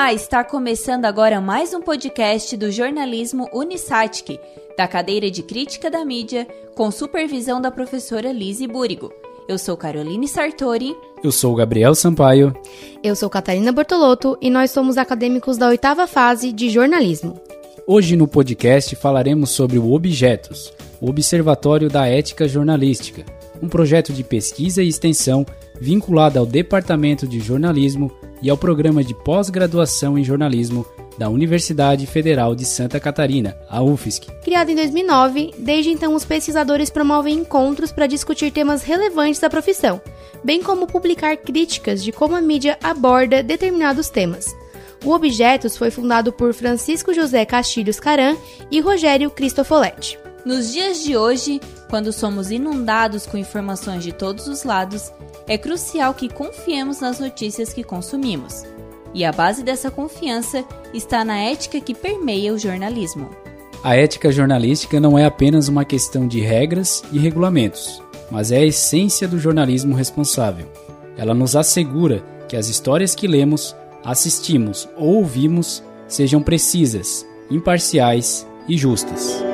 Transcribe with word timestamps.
Olá, 0.00 0.14
está 0.14 0.42
começando 0.42 1.04
agora 1.04 1.42
mais 1.42 1.74
um 1.74 1.82
podcast 1.82 2.56
do 2.56 2.72
jornalismo 2.72 3.46
Unisatic, 3.52 4.40
da 4.74 4.88
cadeira 4.88 5.30
de 5.30 5.42
Crítica 5.42 5.90
da 5.90 6.06
Mídia, 6.06 6.48
com 6.74 6.90
supervisão 6.90 7.60
da 7.60 7.70
professora 7.70 8.32
Lise 8.32 8.66
Búrigo. 8.66 9.12
Eu 9.46 9.58
sou 9.58 9.76
Caroline 9.76 10.26
Sartori. 10.26 10.96
Eu 11.22 11.30
sou 11.30 11.54
Gabriel 11.54 11.94
Sampaio. 11.94 12.56
Eu 13.04 13.14
sou 13.14 13.28
Catarina 13.28 13.70
Bortolotto 13.72 14.38
e 14.40 14.48
nós 14.48 14.70
somos 14.70 14.96
acadêmicos 14.96 15.58
da 15.58 15.68
oitava 15.68 16.06
fase 16.06 16.50
de 16.50 16.70
jornalismo. 16.70 17.38
Hoje 17.86 18.16
no 18.16 18.26
podcast 18.26 18.96
falaremos 18.96 19.50
sobre 19.50 19.78
o 19.78 19.92
Objetos, 19.92 20.72
o 20.98 21.10
Observatório 21.10 21.90
da 21.90 22.06
Ética 22.06 22.48
Jornalística, 22.48 23.22
um 23.62 23.68
projeto 23.68 24.14
de 24.14 24.24
pesquisa 24.24 24.82
e 24.82 24.88
extensão 24.88 25.44
vinculado 25.78 26.38
ao 26.38 26.46
Departamento 26.46 27.28
de 27.28 27.38
Jornalismo 27.38 28.10
e 28.42 28.50
ao 28.50 28.56
Programa 28.56 29.04
de 29.04 29.14
Pós-Graduação 29.14 30.18
em 30.18 30.24
Jornalismo 30.24 30.86
da 31.18 31.28
Universidade 31.28 32.06
Federal 32.06 32.54
de 32.54 32.64
Santa 32.64 32.98
Catarina, 32.98 33.56
a 33.68 33.82
UFSC. 33.82 34.26
Criado 34.42 34.70
em 34.70 34.74
2009, 34.74 35.54
desde 35.58 35.90
então 35.90 36.14
os 36.14 36.24
pesquisadores 36.24 36.88
promovem 36.88 37.40
encontros 37.40 37.92
para 37.92 38.06
discutir 38.06 38.50
temas 38.50 38.82
relevantes 38.82 39.40
da 39.40 39.50
profissão, 39.50 40.00
bem 40.42 40.62
como 40.62 40.86
publicar 40.86 41.36
críticas 41.36 42.02
de 42.02 42.10
como 42.10 42.34
a 42.34 42.40
mídia 42.40 42.78
aborda 42.82 43.42
determinados 43.42 44.08
temas. 44.08 44.46
O 45.04 45.12
Objetos 45.12 45.76
foi 45.76 45.90
fundado 45.90 46.32
por 46.32 46.52
Francisco 46.52 47.12
José 47.12 47.44
Castilhos 47.44 48.00
Caran 48.00 48.36
e 48.70 48.80
Rogério 48.80 49.30
Cristofoletti. 49.30 50.18
Nos 50.44 50.72
dias 50.72 51.02
de 51.02 51.16
hoje, 51.16 51.60
quando 51.90 52.12
somos 52.12 52.50
inundados 52.50 53.26
com 53.26 53.36
informações 53.36 54.02
de 54.02 54.12
todos 54.12 54.46
os 54.46 54.64
lados, 54.64 55.12
é 55.46 55.58
crucial 55.58 56.14
que 56.14 56.32
confiemos 56.32 57.00
nas 57.00 57.20
notícias 57.20 57.74
que 57.74 57.84
consumimos. 57.84 58.64
E 59.12 59.24
a 59.24 59.32
base 59.32 59.62
dessa 59.62 59.90
confiança 59.90 60.64
está 60.94 61.24
na 61.24 61.36
ética 61.38 61.80
que 61.80 61.94
permeia 61.94 62.54
o 62.54 62.58
jornalismo. 62.58 63.28
A 63.82 63.96
ética 63.96 64.32
jornalística 64.32 64.98
não 64.98 65.18
é 65.18 65.26
apenas 65.26 65.68
uma 65.68 65.84
questão 65.84 66.26
de 66.26 66.40
regras 66.40 67.02
e 67.12 67.18
regulamentos, 67.18 68.02
mas 68.30 68.50
é 68.50 68.58
a 68.58 68.66
essência 68.66 69.28
do 69.28 69.38
jornalismo 69.38 69.94
responsável. 69.94 70.66
Ela 71.18 71.34
nos 71.34 71.54
assegura 71.54 72.24
que 72.48 72.56
as 72.56 72.68
histórias 72.68 73.14
que 73.14 73.26
lemos, 73.26 73.76
assistimos 74.04 74.88
ou 74.96 75.16
ouvimos 75.16 75.82
sejam 76.08 76.42
precisas, 76.42 77.26
imparciais 77.50 78.46
e 78.68 78.76
justas. 78.76 79.49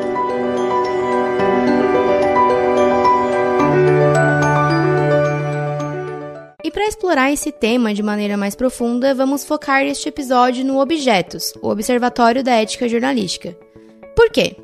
Para 6.86 6.90
explorar 6.90 7.32
esse 7.32 7.50
tema 7.50 7.92
de 7.92 8.00
maneira 8.00 8.36
mais 8.36 8.54
profunda, 8.54 9.12
vamos 9.12 9.44
focar 9.44 9.84
este 9.84 10.08
episódio 10.08 10.64
no 10.64 10.80
Objetos, 10.80 11.52
o 11.60 11.68
Observatório 11.68 12.44
da 12.44 12.52
Ética 12.52 12.88
Jornalística. 12.88 13.56
Por 14.14 14.30
quê? 14.30 14.54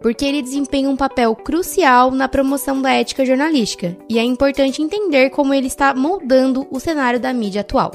Porque 0.00 0.24
ele 0.24 0.40
desempenha 0.40 0.88
um 0.88 0.96
papel 0.96 1.34
crucial 1.34 2.12
na 2.12 2.28
promoção 2.28 2.80
da 2.80 2.92
ética 2.92 3.26
jornalística, 3.26 3.96
e 4.08 4.20
é 4.20 4.22
importante 4.22 4.82
entender 4.82 5.30
como 5.30 5.52
ele 5.52 5.66
está 5.66 5.92
moldando 5.92 6.64
o 6.70 6.78
cenário 6.78 7.18
da 7.18 7.32
mídia 7.32 7.62
atual. 7.62 7.90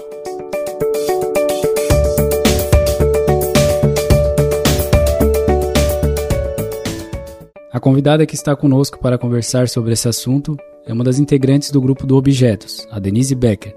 A 7.71 7.79
convidada 7.79 8.25
que 8.25 8.35
está 8.35 8.53
conosco 8.57 8.99
para 8.99 9.17
conversar 9.17 9.69
sobre 9.69 9.93
esse 9.93 10.09
assunto 10.09 10.57
é 10.89 10.93
uma 10.93 11.03
das 11.03 11.19
integrantes 11.19 11.69
do 11.69 11.79
grupo 11.79 12.07
do 12.07 12.17
Objetos, 12.17 12.87
a 12.89 12.97
Denise 12.97 13.35
Becker, 13.35 13.75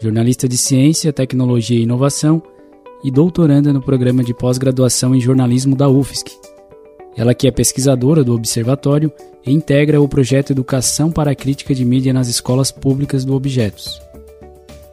jornalista 0.00 0.48
de 0.48 0.56
ciência, 0.56 1.12
tecnologia 1.12 1.78
e 1.78 1.82
inovação 1.82 2.42
e 3.04 3.10
doutoranda 3.10 3.74
no 3.74 3.82
programa 3.82 4.24
de 4.24 4.32
pós-graduação 4.32 5.14
em 5.14 5.20
jornalismo 5.20 5.76
da 5.76 5.86
UFSC. 5.86 6.34
Ela 7.14 7.34
que 7.34 7.46
é 7.46 7.50
pesquisadora 7.50 8.24
do 8.24 8.34
Observatório 8.34 9.12
e 9.44 9.52
integra 9.52 10.00
o 10.00 10.08
projeto 10.08 10.52
Educação 10.52 11.12
para 11.12 11.32
a 11.32 11.34
Crítica 11.34 11.74
de 11.74 11.84
Mídia 11.84 12.14
nas 12.14 12.26
Escolas 12.26 12.72
Públicas 12.72 13.22
do 13.22 13.34
Objetos. 13.34 14.00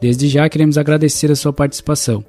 Desde 0.02 0.28
já 0.28 0.46
queremos 0.50 0.76
agradecer 0.76 1.32
a 1.32 1.36
sua 1.36 1.52
participação. 1.52 2.22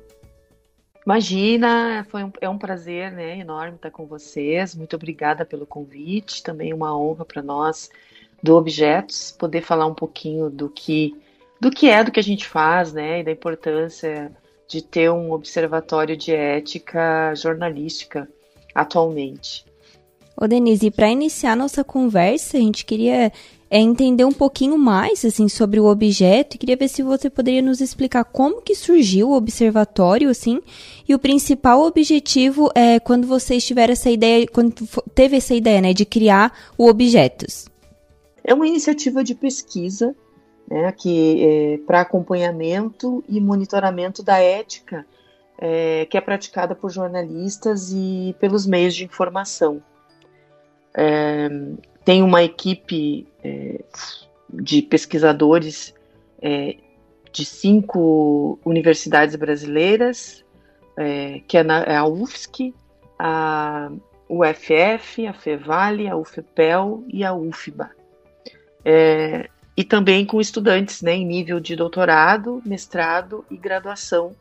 Imagina, 1.06 2.06
foi 2.09 2.24
um, 2.24 2.31
é 2.40 2.47
um 2.47 2.57
prazer 2.57 3.12
né, 3.12 3.38
enorme 3.38 3.75
estar 3.75 3.91
com 3.91 4.06
vocês. 4.06 4.74
Muito 4.74 4.95
obrigada 4.95 5.44
pelo 5.44 5.66
convite. 5.66 6.41
Também 6.41 6.74
uma 6.74 6.97
honra 6.97 7.25
para 7.25 7.41
nós 7.41 7.91
do 8.45 8.56
Objetos, 8.56 9.35
poder 9.38 9.61
falar 9.61 9.88
um 9.88 9.94
pouquinho 9.95 10.50
do 10.50 10.69
que 10.69 11.16
do 11.59 11.72
que 11.72 11.89
é 11.89 12.03
do 12.03 12.11
que 12.11 12.19
a 12.19 12.23
gente 12.23 12.45
faz, 12.45 12.94
né, 12.94 13.22
e 13.22 13.23
da 13.23 13.31
importância 13.31 14.31
de 14.67 14.83
ter 14.83 15.09
um 15.09 15.31
observatório 15.31 16.16
de 16.16 16.31
ética 16.31 17.33
jornalística 17.33 18.29
atualmente. 18.73 19.66
Ô 20.38 20.47
Denise, 20.47 20.91
para 20.91 21.09
iniciar 21.09 21.56
nossa 21.56 21.83
conversa, 21.83 22.57
a 22.57 22.59
gente 22.59 22.85
queria 22.85 23.31
é, 23.69 23.79
entender 23.79 24.25
um 24.25 24.33
pouquinho 24.33 24.77
mais 24.77 25.23
assim 25.23 25.47
sobre 25.47 25.79
o 25.79 25.85
objeto 25.85 26.56
e 26.56 26.57
queria 26.59 26.75
ver 26.75 26.89
se 26.89 27.01
você 27.01 27.29
poderia 27.29 27.62
nos 27.62 27.79
explicar 27.79 28.25
como 28.25 28.62
que 28.62 28.75
surgiu 28.75 29.29
o 29.29 29.35
observatório, 29.35 30.29
assim, 30.29 30.59
e 31.07 31.16
o 31.16 31.19
principal 31.19 31.81
objetivo 31.83 32.69
é 32.75 33.00
quando 33.00 33.25
vocês 33.25 33.66
tiveram 33.66 33.94
essa 33.94 34.12
ideia, 34.12 34.45
quando 34.45 34.73
teve 35.16 35.38
essa 35.38 35.56
ideia, 35.56 35.81
né, 35.81 35.94
de 35.94 36.06
criar 36.06 36.53
o 36.77 36.88
Objetos. 36.88 37.73
É 38.47 38.53
uma 38.53 38.67
iniciativa 38.67 39.23
de 39.23 39.33
pesquisa 39.33 40.16
né, 40.69 40.91
que 40.91 41.44
é, 41.44 41.78
para 41.85 42.01
acompanhamento 42.01 43.23
e 43.28 43.41
monitoramento 43.41 44.22
da 44.22 44.38
ética 44.38 45.06
é, 45.57 46.06
que 46.06 46.16
é 46.17 46.22
praticada 46.22 46.75
por 46.75 46.91
jornalistas 46.91 47.91
e 47.91 48.35
pelos 48.39 48.67
meios 48.67 48.95
de 48.95 49.03
informação. 49.03 49.81
É, 50.95 51.50
tem 52.03 52.22
uma 52.22 52.44
equipe 52.44 53.28
é, 53.44 53.83
de 54.53 54.81
pesquisadores 54.83 55.95
é, 56.39 56.77
de 57.31 57.45
cinco 57.45 58.59
universidades 58.63 59.35
brasileiras, 59.35 60.45
é, 60.97 61.41
que 61.47 61.57
é, 61.57 61.63
na, 61.63 61.79
é 61.83 61.95
a 61.95 62.06
UFSC, 62.06 62.73
a 63.17 63.91
UFF, 64.29 65.25
a 65.25 65.33
FEVALE, 65.33 66.07
a 66.07 66.16
UFPEL 66.16 67.03
e 67.07 67.23
a 67.23 67.33
UFBA 67.33 67.94
é, 68.85 69.50
e 69.75 69.84
também 69.84 70.25
com 70.25 70.40
estudantes 70.40 71.01
né, 71.01 71.13
em 71.13 71.25
nível 71.25 71.59
de 71.59 71.75
doutorado, 71.75 72.62
mestrado 72.63 73.44
e 73.50 73.57
graduação 73.57 74.35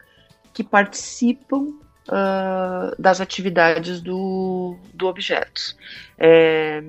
que 0.52 0.62
participam 0.62 1.72
uh, 2.08 2.94
das 2.98 3.20
atividades 3.20 4.00
do, 4.00 4.76
do 4.92 5.06
objeto. 5.06 5.74
É, 6.18 6.84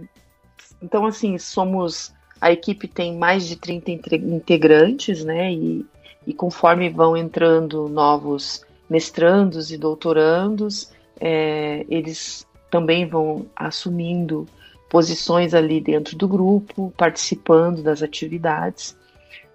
então, 0.81 1.05
assim, 1.05 1.37
somos. 1.37 2.13
A 2.39 2.51
equipe 2.51 2.87
tem 2.87 3.17
mais 3.17 3.47
de 3.47 3.55
30 3.55 3.91
integrantes, 4.17 5.23
né? 5.23 5.51
E, 5.51 5.85
e 6.27 6.33
conforme 6.33 6.89
vão 6.89 7.15
entrando 7.15 7.87
novos 7.87 8.63
mestrandos 8.89 9.71
e 9.71 9.77
doutorandos, 9.77 10.91
é, 11.19 11.85
eles 11.89 12.45
também 12.69 13.07
vão 13.07 13.47
assumindo 13.55 14.47
posições 14.89 15.53
ali 15.53 15.81
dentro 15.81 16.15
do 16.15 16.27
grupo, 16.27 16.93
participando 16.97 17.81
das 17.81 18.01
atividades. 18.01 18.95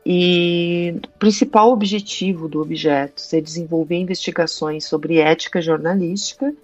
E 0.05 0.95
o 1.05 1.19
principal 1.19 1.71
objetivo 1.71 2.49
do 2.49 2.61
objeto 2.61 3.23
é 3.33 3.41
desenvolver 3.41 3.97
investigações 3.97 4.87
sobre 4.87 5.19
ética 5.19 5.61
jornalística, 5.61 6.55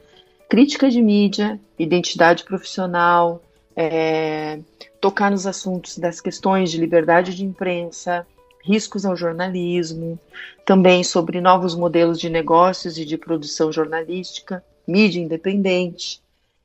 crítica 0.48 0.88
de 0.88 1.02
mídia, 1.02 1.60
identidade 1.78 2.44
profissional, 2.44 3.42
é, 3.74 4.58
tocar 5.00 5.30
nos 5.30 5.46
assuntos 5.46 5.98
das 5.98 6.20
questões 6.20 6.70
de 6.70 6.78
liberdade 6.78 7.34
de 7.34 7.44
imprensa, 7.44 8.26
riscos 8.64 9.04
ao 9.04 9.16
jornalismo, 9.16 10.18
também 10.64 11.04
sobre 11.04 11.40
novos 11.40 11.74
modelos 11.76 12.18
de 12.18 12.28
negócios 12.28 12.98
e 12.98 13.04
de 13.04 13.16
produção 13.16 13.70
jornalística, 13.70 14.64
mídia 14.86 15.20
independente, 15.20 16.20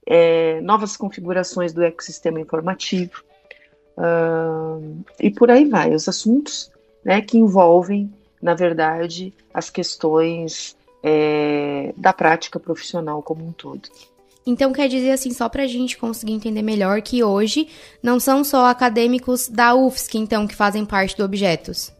é, 0.05 0.59
novas 0.61 0.97
configurações 0.97 1.73
do 1.73 1.83
ecossistema 1.83 2.39
informativo, 2.39 3.23
uh, 3.97 5.03
e 5.19 5.29
por 5.29 5.51
aí 5.51 5.65
vai, 5.65 5.93
os 5.93 6.07
assuntos 6.07 6.71
né, 7.03 7.21
que 7.21 7.37
envolvem, 7.37 8.11
na 8.41 8.53
verdade, 8.53 9.33
as 9.53 9.69
questões 9.69 10.75
é, 11.03 11.93
da 11.97 12.13
prática 12.13 12.59
profissional 12.59 13.21
como 13.21 13.45
um 13.45 13.51
todo. 13.51 13.89
Então 14.45 14.73
quer 14.73 14.87
dizer 14.87 15.11
assim, 15.11 15.31
só 15.31 15.47
para 15.47 15.63
a 15.63 15.67
gente 15.67 15.97
conseguir 15.97 16.33
entender 16.33 16.61
melhor, 16.61 17.01
que 17.01 17.23
hoje 17.23 17.67
não 18.01 18.19
são 18.19 18.43
só 18.43 18.65
acadêmicos 18.65 19.47
da 19.47 19.75
UFSC, 19.75 20.17
então, 20.17 20.47
que 20.47 20.55
fazem 20.55 20.83
parte 20.83 21.15
do 21.15 21.23
Objetos? 21.23 21.93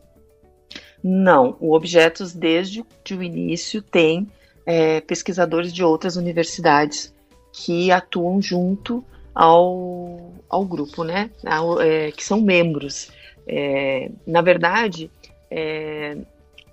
Não, 1.04 1.56
o 1.60 1.76
Objetos, 1.76 2.34
desde 2.34 2.82
o 2.82 3.24
início, 3.24 3.82
tem 3.82 4.28
é, 4.66 5.02
pesquisadores 5.02 5.72
de 5.72 5.84
outras 5.84 6.16
universidades 6.16 7.14
que 7.52 7.92
atuam 7.92 8.42
junto 8.42 9.04
ao, 9.34 10.34
ao 10.50 10.66
grupo, 10.66 11.04
né? 11.04 11.30
Ao, 11.46 11.82
é, 11.82 12.12
que 12.12 12.24
são 12.24 12.42
membros. 12.42 13.12
É, 13.48 14.12
na 14.26 14.42
verdade, 14.42 15.10
é, 15.50 16.18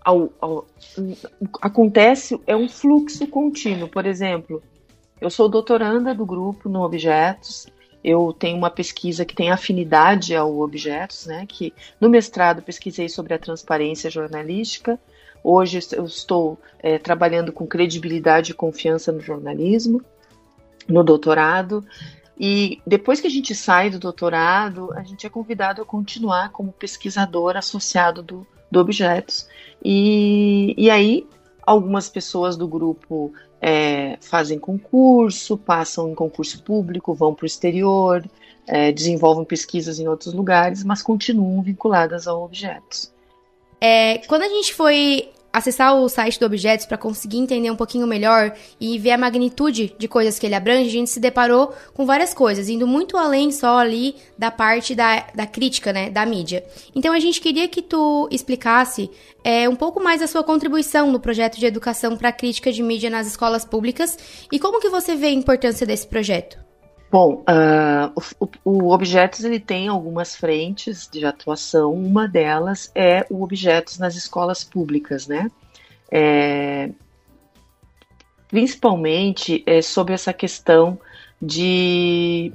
ao, 0.04 0.32
ao, 0.40 0.66
acontece 1.60 2.40
é 2.46 2.56
um 2.56 2.68
fluxo 2.68 3.26
contínuo. 3.26 3.88
Por 3.88 4.06
exemplo, 4.06 4.62
eu 5.20 5.30
sou 5.30 5.48
doutoranda 5.48 6.14
do 6.14 6.24
grupo 6.24 6.68
no 6.68 6.82
Objetos. 6.82 7.66
Eu 8.02 8.32
tenho 8.32 8.56
uma 8.56 8.70
pesquisa 8.70 9.24
que 9.24 9.34
tem 9.34 9.50
afinidade 9.50 10.34
ao 10.34 10.60
objetos, 10.60 11.26
né? 11.26 11.44
Que 11.48 11.74
no 12.00 12.08
mestrado 12.08 12.62
pesquisei 12.62 13.08
sobre 13.08 13.34
a 13.34 13.38
transparência 13.38 14.08
jornalística. 14.08 14.98
Hoje 15.42 15.80
eu 15.92 16.04
estou 16.04 16.58
é, 16.78 16.96
trabalhando 16.96 17.52
com 17.52 17.66
credibilidade 17.66 18.52
e 18.52 18.54
confiança 18.54 19.10
no 19.10 19.20
jornalismo. 19.20 20.00
No 20.88 21.04
doutorado, 21.04 21.84
e 22.38 22.80
depois 22.86 23.20
que 23.20 23.26
a 23.26 23.30
gente 23.30 23.54
sai 23.54 23.90
do 23.90 23.98
doutorado, 23.98 24.92
a 24.94 25.02
gente 25.02 25.26
é 25.26 25.30
convidado 25.30 25.82
a 25.82 25.84
continuar 25.84 26.50
como 26.50 26.70
pesquisador 26.70 27.56
associado 27.56 28.22
do, 28.22 28.46
do 28.70 28.78
Objetos. 28.78 29.48
E, 29.84 30.72
e 30.78 30.88
aí, 30.88 31.26
algumas 31.66 32.08
pessoas 32.08 32.56
do 32.56 32.68
grupo 32.68 33.32
é, 33.60 34.16
fazem 34.20 34.56
concurso, 34.56 35.58
passam 35.58 36.10
em 36.10 36.14
concurso 36.14 36.62
público, 36.62 37.12
vão 37.12 37.34
para 37.34 37.44
o 37.44 37.46
exterior, 37.46 38.24
é, 38.68 38.92
desenvolvem 38.92 39.44
pesquisas 39.44 39.98
em 39.98 40.06
outros 40.06 40.32
lugares, 40.32 40.84
mas 40.84 41.02
continuam 41.02 41.60
vinculadas 41.60 42.28
a 42.28 42.34
objetos. 42.34 43.12
É, 43.80 44.18
quando 44.28 44.42
a 44.42 44.48
gente 44.48 44.74
foi 44.74 45.30
acessar 45.52 45.94
o 45.94 46.08
site 46.08 46.38
do 46.38 46.46
Objetos 46.46 46.86
para 46.86 46.98
conseguir 46.98 47.38
entender 47.38 47.70
um 47.70 47.76
pouquinho 47.76 48.06
melhor 48.06 48.52
e 48.80 48.98
ver 48.98 49.12
a 49.12 49.18
magnitude 49.18 49.94
de 49.98 50.08
coisas 50.08 50.38
que 50.38 50.46
ele 50.46 50.54
abrange, 50.54 50.88
a 50.88 50.92
gente 50.92 51.10
se 51.10 51.20
deparou 51.20 51.74
com 51.94 52.04
várias 52.04 52.34
coisas, 52.34 52.68
indo 52.68 52.86
muito 52.86 53.16
além 53.16 53.50
só 53.50 53.78
ali 53.78 54.16
da 54.36 54.50
parte 54.50 54.94
da, 54.94 55.26
da 55.34 55.46
crítica, 55.46 55.92
né, 55.92 56.10
da 56.10 56.24
mídia. 56.26 56.64
Então 56.94 57.12
a 57.12 57.20
gente 57.20 57.40
queria 57.40 57.68
que 57.68 57.82
tu 57.82 58.28
explicasse 58.30 59.10
é, 59.42 59.68
um 59.68 59.76
pouco 59.76 60.02
mais 60.02 60.20
a 60.20 60.26
sua 60.26 60.44
contribuição 60.44 61.10
no 61.10 61.20
projeto 61.20 61.58
de 61.58 61.66
educação 61.66 62.16
para 62.16 62.32
crítica 62.32 62.70
de 62.70 62.82
mídia 62.82 63.10
nas 63.10 63.26
escolas 63.26 63.64
públicas 63.64 64.18
e 64.52 64.58
como 64.58 64.80
que 64.80 64.88
você 64.88 65.16
vê 65.16 65.28
a 65.28 65.32
importância 65.32 65.86
desse 65.86 66.06
projeto. 66.06 66.67
Bom, 67.10 67.42
uh, 67.48 68.22
o, 68.38 68.48
o, 68.64 68.92
Objetos 68.92 69.42
ele 69.42 69.58
tem 69.58 69.88
algumas 69.88 70.36
frentes 70.36 71.08
de 71.10 71.24
atuação. 71.24 71.94
Uma 71.94 72.28
delas 72.28 72.90
é 72.94 73.26
o 73.30 73.42
Objetos 73.42 73.98
nas 73.98 74.14
escolas 74.14 74.62
públicas, 74.62 75.26
né? 75.26 75.50
É, 76.10 76.90
principalmente 78.48 79.62
é, 79.66 79.80
sobre 79.80 80.14
essa 80.14 80.32
questão 80.32 80.98
de 81.40 82.52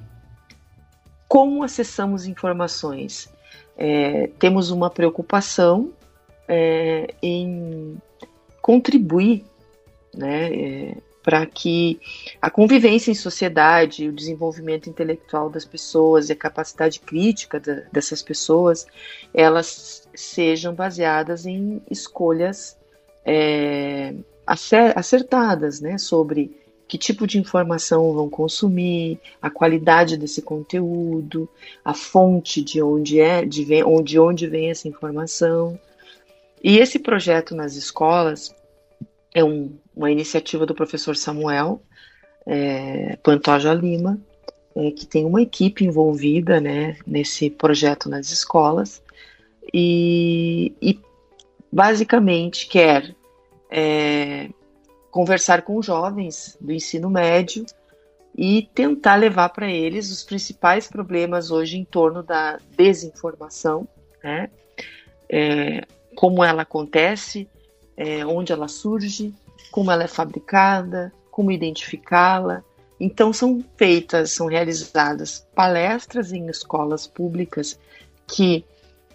como 1.27 1.63
acessamos 1.63 2.27
informações. 2.27 3.33
É, 3.75 4.27
temos 4.37 4.69
uma 4.69 4.89
preocupação 4.89 5.91
é, 6.47 7.13
em 7.23 7.97
contribuir 8.61 9.43
né, 10.13 10.53
é, 10.53 10.97
para 11.23 11.45
que 11.45 11.99
a 12.41 12.49
convivência 12.49 13.09
em 13.09 13.15
sociedade, 13.15 14.09
o 14.09 14.13
desenvolvimento 14.13 14.89
intelectual 14.89 15.49
das 15.49 15.63
pessoas 15.63 16.29
e 16.29 16.33
a 16.33 16.35
capacidade 16.35 16.99
crítica 16.99 17.59
da, 17.59 17.83
dessas 17.91 18.21
pessoas, 18.21 18.85
elas 19.33 20.07
sejam 20.13 20.75
baseadas 20.75 21.45
em 21.45 21.81
escolhas 21.89 22.77
é, 23.25 24.13
acertadas, 24.45 25.79
né, 25.79 25.97
sobre 25.97 26.61
que 26.85 26.97
tipo 26.97 27.25
de 27.25 27.39
informação 27.39 28.13
vão 28.13 28.29
consumir, 28.29 29.17
a 29.41 29.49
qualidade 29.49 30.17
desse 30.17 30.41
conteúdo, 30.41 31.49
a 31.83 31.93
fonte 31.93 32.61
de 32.61 32.83
onde 32.83 33.21
é, 33.21 33.45
de, 33.45 33.63
vem, 33.63 33.83
de 34.03 34.19
onde 34.19 34.45
vem 34.45 34.69
essa 34.69 34.89
informação. 34.89 35.79
E 36.61 36.77
esse 36.77 36.99
projeto 36.99 37.55
nas 37.55 37.75
escolas 37.75 38.53
é 39.33 39.43
um, 39.43 39.77
uma 39.95 40.11
iniciativa 40.11 40.65
do 40.65 40.75
professor 40.75 41.15
Samuel 41.15 41.81
é, 42.45 43.17
Pantoja 43.23 43.73
Lima, 43.73 44.19
é, 44.75 44.91
que 44.91 45.05
tem 45.05 45.25
uma 45.25 45.41
equipe 45.41 45.85
envolvida 45.85 46.59
né, 46.59 46.97
nesse 47.05 47.49
projeto 47.49 48.09
nas 48.09 48.31
escolas 48.31 49.01
e, 49.73 50.73
e 50.81 50.99
basicamente 51.71 52.67
quer 52.67 53.15
é, 53.69 54.49
conversar 55.09 55.61
com 55.61 55.81
jovens 55.81 56.57
do 56.59 56.71
ensino 56.71 57.09
médio 57.09 57.65
e 58.35 58.67
tentar 58.73 59.15
levar 59.15 59.49
para 59.49 59.71
eles 59.71 60.11
os 60.11 60.23
principais 60.23 60.87
problemas 60.87 61.51
hoje 61.51 61.77
em 61.77 61.85
torno 61.85 62.23
da 62.23 62.57
desinformação, 62.75 63.87
né? 64.23 64.49
É, 65.29 65.85
como 66.15 66.43
ela 66.43 66.63
acontece, 66.63 67.47
é, 67.95 68.25
onde 68.25 68.51
ela 68.51 68.67
surge, 68.67 69.33
como 69.71 69.91
ela 69.91 70.03
é 70.03 70.07
fabricada, 70.07 71.11
como 71.31 71.51
identificá-la. 71.51 72.63
Então 72.99 73.33
são 73.33 73.63
feitas, 73.75 74.31
são 74.31 74.47
realizadas 74.47 75.45
palestras 75.55 76.31
em 76.31 76.47
escolas 76.47 77.07
públicas 77.07 77.79
que 78.27 78.63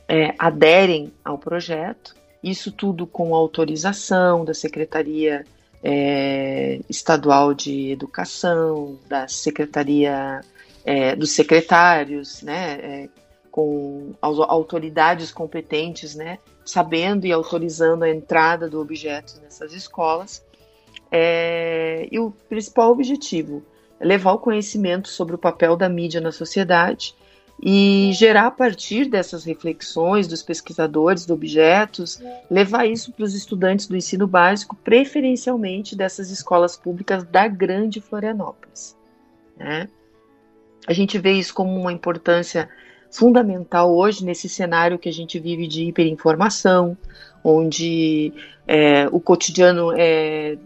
é, 0.09 0.35
aderem 0.39 1.13
ao 1.25 1.39
projeto, 1.39 2.15
isso 2.43 2.73
tudo 2.73 3.07
com 3.07 3.35
autorização 3.35 4.45
da 4.45 4.55
Secretaria 4.55 5.45
é, 5.83 6.81
Estadual 6.89 7.55
de 7.55 7.91
Educação, 7.91 8.99
da 9.09 9.29
Secretaria 9.29 10.41
é, 10.85 11.15
dos 11.15 11.33
secretários, 11.33 12.43
né, 12.43 12.79
é, 12.81 13.09
com 13.59 14.15
as 14.23 14.39
autoridades 14.39 15.33
competentes, 15.33 16.15
né, 16.15 16.39
sabendo 16.65 17.27
e 17.27 17.33
autorizando 17.33 18.05
a 18.05 18.09
entrada 18.09 18.71
do 18.71 18.81
objeto 18.81 19.41
nessas 19.43 19.73
escolas. 19.73 20.47
É, 21.11 22.07
e 22.09 22.21
o 22.21 22.31
principal 22.49 22.93
objetivo 22.93 23.65
é 23.99 24.07
levar 24.07 24.35
o 24.35 24.39
conhecimento 24.39 25.09
sobre 25.09 25.35
o 25.35 25.39
papel 25.39 25.77
da 25.77 25.89
mídia 25.89 26.21
na 26.21 26.31
sociedade 26.31 27.17
e 27.61 28.13
gerar 28.13 28.47
a 28.47 28.51
partir 28.53 29.07
dessas 29.07 29.45
reflexões 29.45 30.29
dos 30.29 30.41
pesquisadores 30.41 31.27
de 31.27 31.33
objetos, 31.33 32.23
levar 32.49 32.87
isso 32.87 33.11
para 33.11 33.25
os 33.25 33.35
estudantes 33.35 33.89
do 33.89 33.97
ensino 33.97 34.29
básico, 34.29 34.77
preferencialmente 34.77 35.97
dessas 35.97 36.31
escolas 36.31 36.77
públicas 36.77 37.25
da 37.25 37.49
Grande 37.49 38.01
Florianópolis. 38.01 38.97
Né? 39.57 39.89
A 40.87 40.93
gente 40.93 41.19
vê 41.19 41.33
isso 41.33 41.53
como 41.53 41.75
uma 41.75 41.93
importância 41.93 42.69
fundamental 43.11 43.95
hoje 43.95 44.25
nesse 44.25 44.49
cenário 44.49 44.99
que 44.99 45.09
a 45.09 45.13
gente 45.13 45.39
vive 45.39 45.67
de 45.67 45.85
hiperinformação, 45.85 46.97
onde 47.43 48.33
é, 48.67 49.09
o 49.11 49.21
cotidiano 49.21 49.93
é 49.97 50.59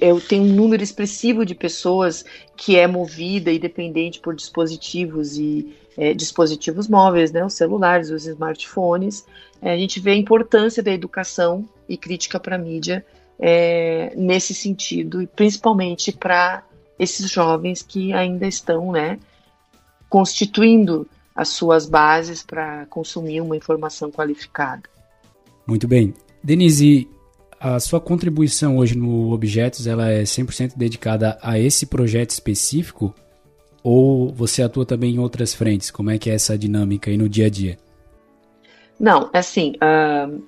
eu 0.00 0.20
tenho 0.20 0.42
um 0.44 0.54
número 0.54 0.82
expressivo 0.82 1.44
de 1.46 1.54
pessoas 1.54 2.22
que 2.54 2.76
é 2.76 2.86
movida 2.86 3.50
e 3.50 3.58
dependente 3.58 4.20
por 4.20 4.34
dispositivos 4.34 5.38
e 5.38 5.74
é, 5.96 6.12
dispositivos 6.12 6.86
móveis, 6.86 7.32
né, 7.32 7.44
os 7.44 7.54
celulares, 7.54 8.10
os 8.10 8.26
smartphones. 8.26 9.24
É, 9.62 9.72
a 9.72 9.76
gente 9.78 9.98
vê 9.98 10.10
a 10.10 10.16
importância 10.16 10.82
da 10.82 10.90
educação 10.90 11.66
e 11.88 11.96
crítica 11.96 12.38
para 12.38 12.56
a 12.56 12.58
mídia 12.58 13.04
é, 13.38 14.12
nesse 14.16 14.54
sentido, 14.54 15.22
e 15.22 15.26
principalmente 15.26 16.12
para 16.12 16.62
esses 16.98 17.30
jovens 17.30 17.82
que 17.82 18.12
ainda 18.12 18.46
estão 18.46 18.92
né, 18.92 19.18
constituindo 20.10 21.08
as 21.34 21.48
suas 21.48 21.86
bases 21.86 22.42
para 22.42 22.86
consumir 22.86 23.40
uma 23.40 23.56
informação 23.56 24.10
qualificada. 24.10 24.82
Muito 25.66 25.86
bem. 25.86 26.14
Denise, 26.42 27.08
a 27.58 27.78
sua 27.78 28.00
contribuição 28.00 28.78
hoje 28.78 28.96
no 28.96 29.32
Objetos 29.32 29.86
ela 29.86 30.10
é 30.10 30.22
100% 30.22 30.76
dedicada 30.76 31.38
a 31.42 31.58
esse 31.58 31.86
projeto 31.86 32.30
específico 32.30 33.14
ou 33.82 34.32
você 34.32 34.62
atua 34.62 34.84
também 34.84 35.14
em 35.14 35.18
outras 35.18 35.54
frentes? 35.54 35.90
Como 35.90 36.10
é 36.10 36.18
que 36.18 36.30
é 36.30 36.34
essa 36.34 36.56
dinâmica 36.56 37.10
aí 37.10 37.16
no 37.16 37.28
dia 37.28 37.46
a 37.46 37.50
dia? 37.50 37.78
Não, 38.98 39.30
assim, 39.32 39.74
uh, 39.76 40.42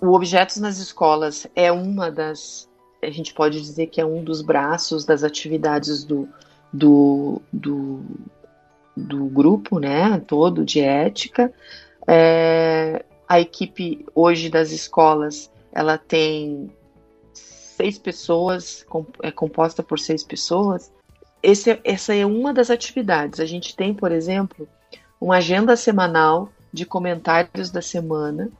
o 0.00 0.14
Objetos 0.14 0.58
nas 0.58 0.78
Escolas 0.78 1.46
é 1.56 1.72
uma 1.72 2.10
das, 2.10 2.68
a 3.02 3.10
gente 3.10 3.34
pode 3.34 3.60
dizer 3.60 3.88
que 3.88 4.00
é 4.00 4.06
um 4.06 4.22
dos 4.22 4.42
braços 4.42 5.04
das 5.04 5.24
atividades 5.24 6.04
do, 6.04 6.28
do, 6.72 7.42
do 7.52 8.04
do 8.96 9.26
grupo, 9.26 9.78
né, 9.78 10.22
todo 10.26 10.64
de 10.64 10.80
ética. 10.80 11.52
É, 12.06 13.04
a 13.28 13.40
equipe 13.40 14.06
hoje 14.14 14.48
das 14.48 14.70
escolas, 14.70 15.50
ela 15.72 15.98
tem 15.98 16.70
seis 17.32 17.98
pessoas, 17.98 18.86
é 19.22 19.30
composta 19.30 19.82
por 19.82 19.98
seis 19.98 20.22
pessoas. 20.22 20.92
Esse, 21.42 21.78
essa 21.84 22.14
é 22.14 22.24
uma 22.24 22.54
das 22.54 22.70
atividades. 22.70 23.40
A 23.40 23.46
gente 23.46 23.76
tem, 23.76 23.92
por 23.92 24.12
exemplo, 24.12 24.68
uma 25.20 25.36
agenda 25.36 25.76
semanal 25.76 26.48
de 26.72 26.86
comentários 26.86 27.70
da 27.70 27.82
semana 27.82 28.50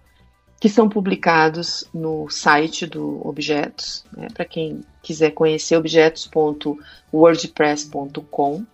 que 0.60 0.68
são 0.68 0.88
publicados 0.88 1.84
no 1.92 2.30
site 2.30 2.86
do 2.86 3.20
Objetos, 3.26 4.04
né, 4.16 4.28
para 4.32 4.44
quem 4.46 4.80
quiser 5.02 5.32
conhecer 5.32 5.76
objetos.wordpress.com. 5.76 8.64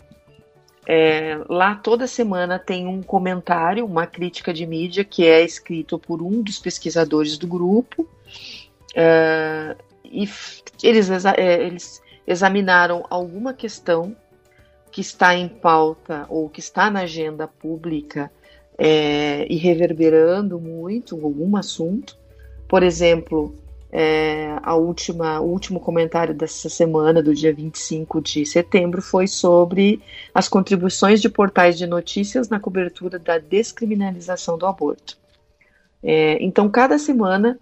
É, 0.93 1.39
lá 1.47 1.73
toda 1.73 2.05
semana 2.05 2.59
tem 2.59 2.85
um 2.85 3.01
comentário, 3.01 3.85
uma 3.85 4.05
crítica 4.05 4.53
de 4.53 4.65
mídia 4.65 5.05
que 5.05 5.25
é 5.25 5.41
escrito 5.41 5.97
por 5.97 6.21
um 6.21 6.41
dos 6.41 6.59
pesquisadores 6.59 7.37
do 7.37 7.47
grupo. 7.47 8.05
É, 8.93 9.77
e 10.03 10.27
eles, 10.83 11.09
é, 11.09 11.63
eles 11.65 12.01
examinaram 12.27 13.05
alguma 13.09 13.53
questão 13.53 14.13
que 14.91 14.99
está 14.99 15.33
em 15.33 15.47
pauta 15.47 16.25
ou 16.27 16.49
que 16.49 16.59
está 16.59 16.91
na 16.91 17.03
agenda 17.03 17.47
pública 17.47 18.29
é, 18.77 19.47
e 19.49 19.55
reverberando 19.55 20.59
muito 20.59 21.15
algum 21.15 21.55
assunto. 21.55 22.17
Por 22.67 22.83
exemplo, 22.83 23.55
é, 23.91 24.57
a 24.63 24.73
última, 24.75 25.41
o 25.41 25.45
último 25.45 25.79
comentário 25.79 26.33
dessa 26.33 26.69
semana, 26.69 27.21
do 27.21 27.33
dia 27.33 27.53
25 27.53 28.21
de 28.21 28.45
setembro, 28.45 29.01
foi 29.01 29.27
sobre 29.27 30.01
as 30.33 30.47
contribuições 30.47 31.21
de 31.21 31.27
portais 31.27 31.77
de 31.77 31.85
notícias 31.85 32.47
na 32.47 32.59
cobertura 32.59 33.19
da 33.19 33.37
descriminalização 33.37 34.57
do 34.57 34.65
aborto. 34.65 35.17
É, 36.01 36.41
então, 36.41 36.69
cada 36.69 36.97
semana 36.97 37.59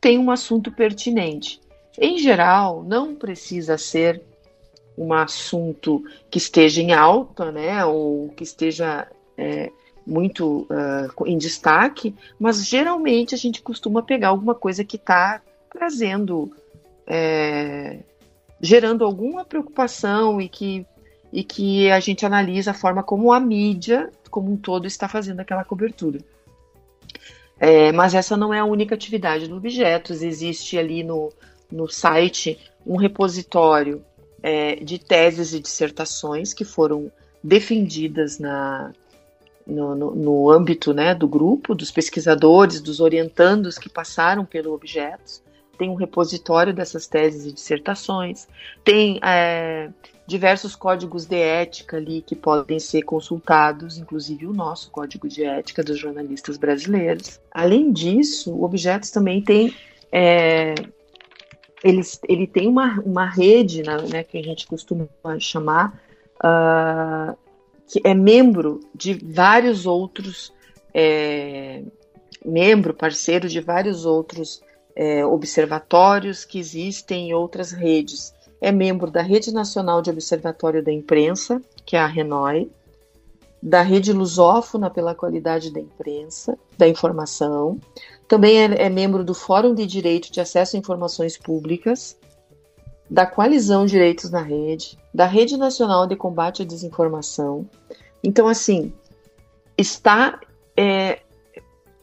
tem 0.00 0.18
um 0.18 0.30
assunto 0.30 0.70
pertinente. 0.70 1.60
Em 1.98 2.16
geral, 2.16 2.84
não 2.84 3.14
precisa 3.14 3.76
ser 3.76 4.22
um 4.96 5.12
assunto 5.12 6.04
que 6.30 6.38
esteja 6.38 6.80
em 6.80 6.92
alta, 6.92 7.50
né, 7.50 7.84
ou 7.84 8.28
que 8.36 8.44
esteja 8.44 9.08
é, 9.36 9.70
muito 10.06 10.66
uh, 10.70 11.26
em 11.26 11.38
destaque, 11.38 12.14
mas 12.38 12.66
geralmente 12.66 13.34
a 13.34 13.38
gente 13.38 13.62
costuma 13.62 14.02
pegar 14.02 14.28
alguma 14.28 14.54
coisa 14.54 14.84
que 14.84 14.96
está 14.96 15.40
trazendo, 15.72 16.54
é, 17.06 18.00
gerando 18.60 19.04
alguma 19.04 19.44
preocupação 19.44 20.40
e 20.40 20.48
que, 20.48 20.86
e 21.32 21.42
que 21.42 21.90
a 21.90 21.98
gente 21.98 22.26
analisa 22.26 22.72
a 22.72 22.74
forma 22.74 23.02
como 23.02 23.32
a 23.32 23.40
mídia, 23.40 24.10
como 24.30 24.52
um 24.52 24.56
todo, 24.56 24.86
está 24.86 25.08
fazendo 25.08 25.40
aquela 25.40 25.64
cobertura. 25.64 26.20
É, 27.58 27.90
mas 27.92 28.14
essa 28.14 28.36
não 28.36 28.52
é 28.52 28.58
a 28.58 28.64
única 28.64 28.94
atividade 28.94 29.48
do 29.48 29.56
Objetos, 29.56 30.22
existe 30.22 30.76
ali 30.76 31.02
no, 31.02 31.32
no 31.70 31.88
site 31.88 32.58
um 32.86 32.96
repositório 32.96 34.04
é, 34.42 34.76
de 34.76 34.98
teses 34.98 35.54
e 35.54 35.60
dissertações 35.60 36.52
que 36.52 36.64
foram 36.64 37.10
defendidas 37.42 38.38
na, 38.38 38.92
no, 39.66 39.94
no, 39.94 40.14
no, 40.14 40.50
âmbito 40.50 40.92
né, 40.92 41.14
do 41.14 41.28
grupo, 41.28 41.74
dos 41.74 41.90
pesquisadores, 41.92 42.80
dos 42.80 42.98
orientandos 42.98 43.78
que 43.78 43.88
passaram 43.88 44.44
pelo 44.44 44.72
Objetos 44.72 45.40
tem 45.82 45.90
um 45.90 45.94
repositório 45.94 46.72
dessas 46.72 47.08
teses 47.08 47.44
e 47.44 47.52
dissertações, 47.52 48.46
tem 48.84 49.18
é, 49.20 49.90
diversos 50.24 50.76
códigos 50.76 51.26
de 51.26 51.34
ética 51.34 51.96
ali 51.96 52.22
que 52.22 52.36
podem 52.36 52.78
ser 52.78 53.02
consultados, 53.02 53.98
inclusive 53.98 54.46
o 54.46 54.52
nosso 54.52 54.92
código 54.92 55.26
de 55.26 55.42
ética 55.42 55.82
dos 55.82 55.98
jornalistas 55.98 56.56
brasileiros. 56.56 57.40
Além 57.50 57.92
disso, 57.92 58.54
o 58.54 58.62
Objetos 58.62 59.10
também 59.10 59.42
tem 59.42 59.74
é, 60.12 60.72
ele, 61.82 62.02
ele 62.28 62.46
tem 62.46 62.68
uma, 62.68 63.00
uma 63.00 63.28
rede, 63.28 63.82
né, 63.82 64.22
que 64.22 64.38
a 64.38 64.42
gente 64.42 64.68
costuma 64.68 65.08
chamar, 65.40 66.00
uh, 66.36 67.36
que 67.88 68.00
é 68.04 68.14
membro 68.14 68.78
de 68.94 69.14
vários 69.14 69.84
outros, 69.84 70.52
é, 70.94 71.82
membro, 72.46 72.94
parceiro 72.94 73.48
de 73.48 73.58
vários 73.60 74.06
outros 74.06 74.62
é, 74.94 75.24
observatórios 75.24 76.44
que 76.44 76.58
existem 76.58 77.30
em 77.30 77.34
outras 77.34 77.72
redes. 77.72 78.34
É 78.60 78.70
membro 78.70 79.10
da 79.10 79.22
Rede 79.22 79.52
Nacional 79.52 80.00
de 80.02 80.10
Observatório 80.10 80.82
da 80.82 80.92
Imprensa, 80.92 81.60
que 81.84 81.96
é 81.96 82.00
a 82.00 82.06
RENOI, 82.06 82.70
da 83.62 83.80
Rede 83.82 84.12
Lusófona 84.12 84.90
pela 84.90 85.14
Qualidade 85.14 85.72
da 85.72 85.80
Imprensa, 85.80 86.58
da 86.76 86.88
Informação. 86.88 87.78
Também 88.26 88.58
é, 88.58 88.86
é 88.86 88.88
membro 88.88 89.22
do 89.22 89.34
Fórum 89.34 89.74
de 89.74 89.86
Direito 89.86 90.32
de 90.32 90.40
Acesso 90.40 90.76
a 90.76 90.78
Informações 90.78 91.36
Públicas, 91.36 92.16
da 93.08 93.26
Coalizão 93.26 93.84
Direitos 93.84 94.30
na 94.30 94.40
Rede, 94.40 94.98
da 95.12 95.26
Rede 95.26 95.56
Nacional 95.56 96.06
de 96.06 96.16
Combate 96.16 96.62
à 96.62 96.64
Desinformação. 96.64 97.68
Então, 98.24 98.48
assim, 98.48 98.92
está 99.76 100.40
é, 100.76 101.20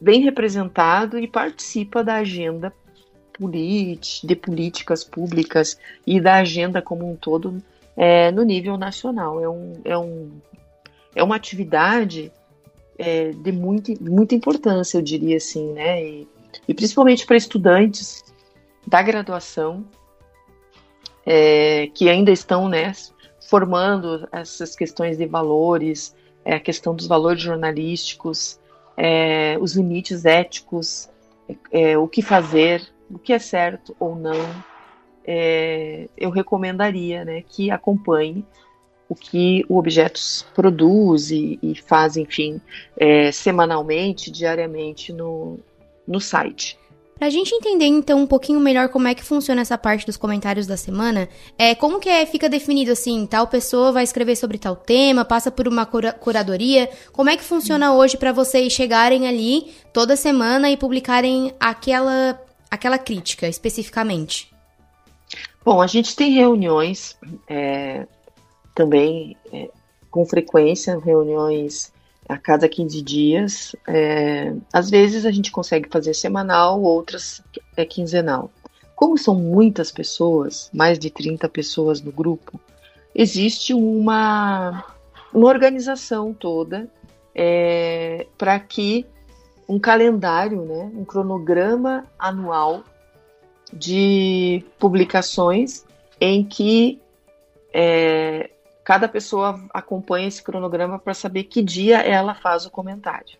bem 0.00 0.22
representado 0.22 1.18
e 1.18 1.26
participa 1.26 2.02
da 2.02 2.16
agenda 2.16 2.72
de 3.48 4.36
políticas 4.36 5.04
públicas 5.04 5.78
e 6.06 6.20
da 6.20 6.36
agenda 6.36 6.82
como 6.82 7.10
um 7.10 7.16
todo 7.16 7.62
é, 7.96 8.30
no 8.30 8.42
nível 8.42 8.76
nacional. 8.76 9.40
É, 9.40 9.48
um, 9.48 9.72
é, 9.84 9.98
um, 9.98 10.30
é 11.14 11.22
uma 11.22 11.36
atividade 11.36 12.32
é, 12.98 13.30
de 13.30 13.52
muito, 13.52 13.92
muita 14.02 14.34
importância, 14.34 14.98
eu 14.98 15.02
diria 15.02 15.36
assim, 15.36 15.72
né? 15.72 16.04
E, 16.04 16.28
e 16.68 16.74
principalmente 16.74 17.24
para 17.24 17.36
estudantes 17.36 18.22
da 18.86 19.02
graduação 19.02 19.84
é, 21.24 21.88
que 21.94 22.08
ainda 22.08 22.30
estão 22.30 22.68
né, 22.68 22.92
formando 23.48 24.28
essas 24.32 24.74
questões 24.74 25.16
de 25.16 25.26
valores, 25.26 26.14
é, 26.44 26.54
a 26.54 26.60
questão 26.60 26.94
dos 26.94 27.06
valores 27.06 27.42
jornalísticos, 27.42 28.58
é, 28.96 29.56
os 29.60 29.74
limites 29.74 30.24
éticos, 30.24 31.08
é, 31.70 31.96
o 31.96 32.06
que 32.06 32.22
fazer, 32.22 32.82
o 33.10 33.18
que 33.18 33.32
é 33.32 33.38
certo 33.38 33.94
ou 33.98 34.14
não, 34.14 34.38
é, 35.26 36.08
eu 36.16 36.30
recomendaria 36.30 37.24
né, 37.24 37.42
que 37.46 37.70
acompanhe 37.70 38.44
o 39.08 39.14
que 39.14 39.64
o 39.68 39.76
Objetos 39.76 40.46
produz 40.54 41.30
e, 41.30 41.58
e 41.60 41.74
faz, 41.74 42.16
enfim, 42.16 42.60
é, 42.96 43.32
semanalmente, 43.32 44.30
diariamente 44.30 45.12
no, 45.12 45.58
no 46.06 46.20
site. 46.20 46.78
Para 47.20 47.26
a 47.26 47.30
gente 47.30 47.54
entender 47.54 47.84
então 47.84 48.22
um 48.22 48.26
pouquinho 48.26 48.58
melhor 48.58 48.88
como 48.88 49.06
é 49.06 49.14
que 49.14 49.22
funciona 49.22 49.60
essa 49.60 49.76
parte 49.76 50.06
dos 50.06 50.16
comentários 50.16 50.66
da 50.66 50.76
semana, 50.76 51.28
é 51.58 51.74
como 51.74 52.00
que 52.00 52.08
é, 52.08 52.24
fica 52.24 52.48
definido 52.48 52.92
assim, 52.92 53.26
tal 53.26 53.46
pessoa 53.46 53.92
vai 53.92 54.04
escrever 54.04 54.36
sobre 54.36 54.56
tal 54.56 54.74
tema, 54.74 55.22
passa 55.22 55.50
por 55.50 55.68
uma 55.68 55.84
cura 55.84 56.14
curadoria, 56.14 56.88
como 57.12 57.28
é 57.28 57.36
que 57.36 57.44
funciona 57.44 57.92
hoje 57.92 58.16
para 58.16 58.32
vocês 58.32 58.72
chegarem 58.72 59.28
ali 59.28 59.70
toda 59.92 60.16
semana 60.16 60.70
e 60.70 60.78
publicarem 60.78 61.52
aquela 61.60 62.40
aquela 62.70 62.98
crítica 62.98 63.48
especificamente? 63.48 64.52
Bom, 65.64 65.82
a 65.82 65.86
gente 65.86 66.16
tem 66.16 66.32
reuniões 66.32 67.16
é, 67.48 68.06
também 68.74 69.36
é, 69.52 69.70
com 70.10 70.24
frequência, 70.24 70.98
reuniões 70.98 71.92
a 72.28 72.38
cada 72.38 72.68
15 72.68 73.02
dias. 73.02 73.76
É, 73.86 74.54
às 74.72 74.88
vezes 74.88 75.26
a 75.26 75.30
gente 75.30 75.50
consegue 75.50 75.88
fazer 75.90 76.14
semanal, 76.14 76.80
outras 76.82 77.42
é 77.76 77.84
quinzenal. 77.84 78.50
Como 78.94 79.18
são 79.18 79.34
muitas 79.34 79.90
pessoas, 79.90 80.70
mais 80.72 80.98
de 80.98 81.10
30 81.10 81.48
pessoas 81.48 82.00
no 82.00 82.12
grupo, 82.12 82.60
existe 83.14 83.74
uma, 83.74 84.84
uma 85.32 85.48
organização 85.48 86.32
toda 86.32 86.88
é, 87.34 88.26
para 88.38 88.58
que 88.60 89.06
um 89.70 89.78
calendário, 89.78 90.62
né, 90.62 90.90
um 90.96 91.04
cronograma 91.04 92.04
anual 92.18 92.82
de 93.72 94.64
publicações 94.80 95.84
em 96.20 96.44
que 96.44 97.00
é, 97.72 98.50
cada 98.82 99.06
pessoa 99.06 99.64
acompanha 99.72 100.26
esse 100.26 100.42
cronograma 100.42 100.98
para 100.98 101.14
saber 101.14 101.44
que 101.44 101.62
dia 101.62 101.98
ela 101.98 102.34
faz 102.34 102.66
o 102.66 102.70
comentário. 102.70 103.38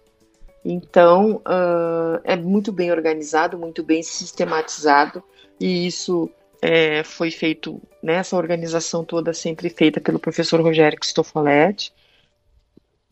Então, 0.64 1.42
uh, 1.46 2.20
é 2.22 2.36
muito 2.36 2.70
bem 2.70 2.92
organizado, 2.92 3.58
muito 3.58 3.82
bem 3.82 4.00
sistematizado, 4.00 5.24
e 5.58 5.84
isso 5.84 6.30
é, 6.62 7.02
foi 7.02 7.32
feito, 7.32 7.82
nessa 8.00 8.36
né, 8.36 8.42
organização 8.42 9.04
toda 9.04 9.34
sempre 9.34 9.68
feita 9.68 10.00
pelo 10.00 10.20
professor 10.20 10.60
Rogério 10.60 11.00
Cristofoletti, 11.00 11.92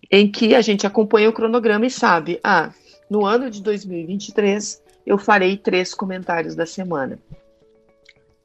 em 0.08 0.30
que 0.30 0.54
a 0.54 0.60
gente 0.60 0.86
acompanha 0.86 1.28
o 1.28 1.32
cronograma 1.32 1.84
e 1.84 1.90
sabe, 1.90 2.38
ah, 2.44 2.70
no 3.10 3.24
ano 3.24 3.50
de 3.50 3.62
2023, 3.62 4.82
eu 5.06 5.16
farei 5.16 5.56
três 5.56 5.94
comentários 5.94 6.54
da 6.54 6.66
semana. 6.66 7.18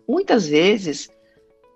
Muitas 0.07 0.47
vezes, 0.47 1.09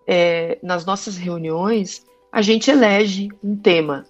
é, 0.08 0.58
nas 0.62 0.86
nossas 0.86 1.17
reuniões, 1.17 2.06
a 2.32 2.41
gente 2.41 2.72
elege 2.72 3.29
um 3.44 3.56
tema. 3.56 4.06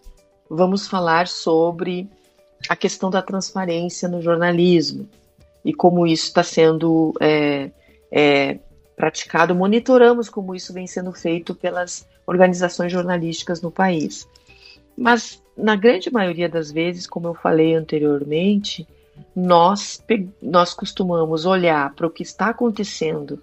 Vamos 0.49 0.87
falar 0.87 1.27
sobre 1.27 2.09
a 2.69 2.75
questão 2.75 3.09
da 3.09 3.21
transparência 3.21 4.07
no 4.07 4.21
jornalismo 4.21 5.07
e 5.63 5.73
como 5.73 6.07
isso 6.07 6.25
está 6.25 6.43
sendo 6.43 7.13
é, 7.19 7.71
é, 8.11 8.59
praticado. 8.95 9.53
Monitoramos 9.53 10.29
como 10.29 10.55
isso 10.55 10.73
vem 10.73 10.87
sendo 10.87 11.11
feito 11.11 11.53
pelas 11.53 12.07
organizações 12.25 12.91
jornalísticas 12.91 13.61
no 13.61 13.71
país. 13.71 14.27
Mas 14.97 15.41
na 15.57 15.75
grande 15.75 16.11
maioria 16.11 16.47
das 16.47 16.71
vezes, 16.71 17.07
como 17.07 17.27
eu 17.27 17.33
falei 17.33 17.73
anteriormente, 17.73 18.87
nós, 19.35 20.03
nós 20.41 20.73
costumamos 20.73 21.45
olhar 21.45 21.93
para 21.93 22.07
o 22.07 22.09
que 22.09 22.23
está 22.23 22.49
acontecendo 22.49 23.41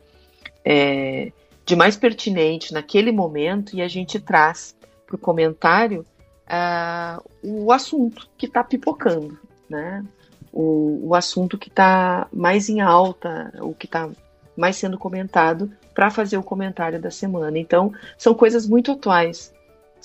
é, 0.64 1.33
de 1.64 1.76
mais 1.76 1.97
pertinente 1.97 2.73
naquele 2.73 3.11
momento 3.11 3.75
e 3.76 3.83
a 3.83 3.88
gente 3.88 4.21
traz 4.21 4.76
para 5.06 5.16
o 5.16 5.18
comentário 5.18 6.04
uh, 6.47 7.23
o 7.42 7.73
assunto 7.73 8.28
que 8.37 8.47
está 8.47 8.62
pipocando, 8.62 9.38
né? 9.68 10.04
O, 10.52 11.09
o 11.09 11.14
assunto 11.14 11.59
que 11.59 11.68
está 11.68 12.28
mais 12.33 12.68
em 12.68 12.80
alta, 12.80 13.52
o 13.61 13.75
que 13.75 13.87
está 13.87 14.09
mais 14.56 14.76
sendo 14.76 14.99
comentado 14.99 15.71
para 15.94 16.11
fazer 16.11 16.37
o 16.37 16.42
comentário 16.42 17.00
da 17.00 17.11
semana. 17.11 17.59
Então, 17.59 17.92
são 18.18 18.35
coisas 18.35 18.66
muito 18.66 18.92
atuais, 18.92 19.52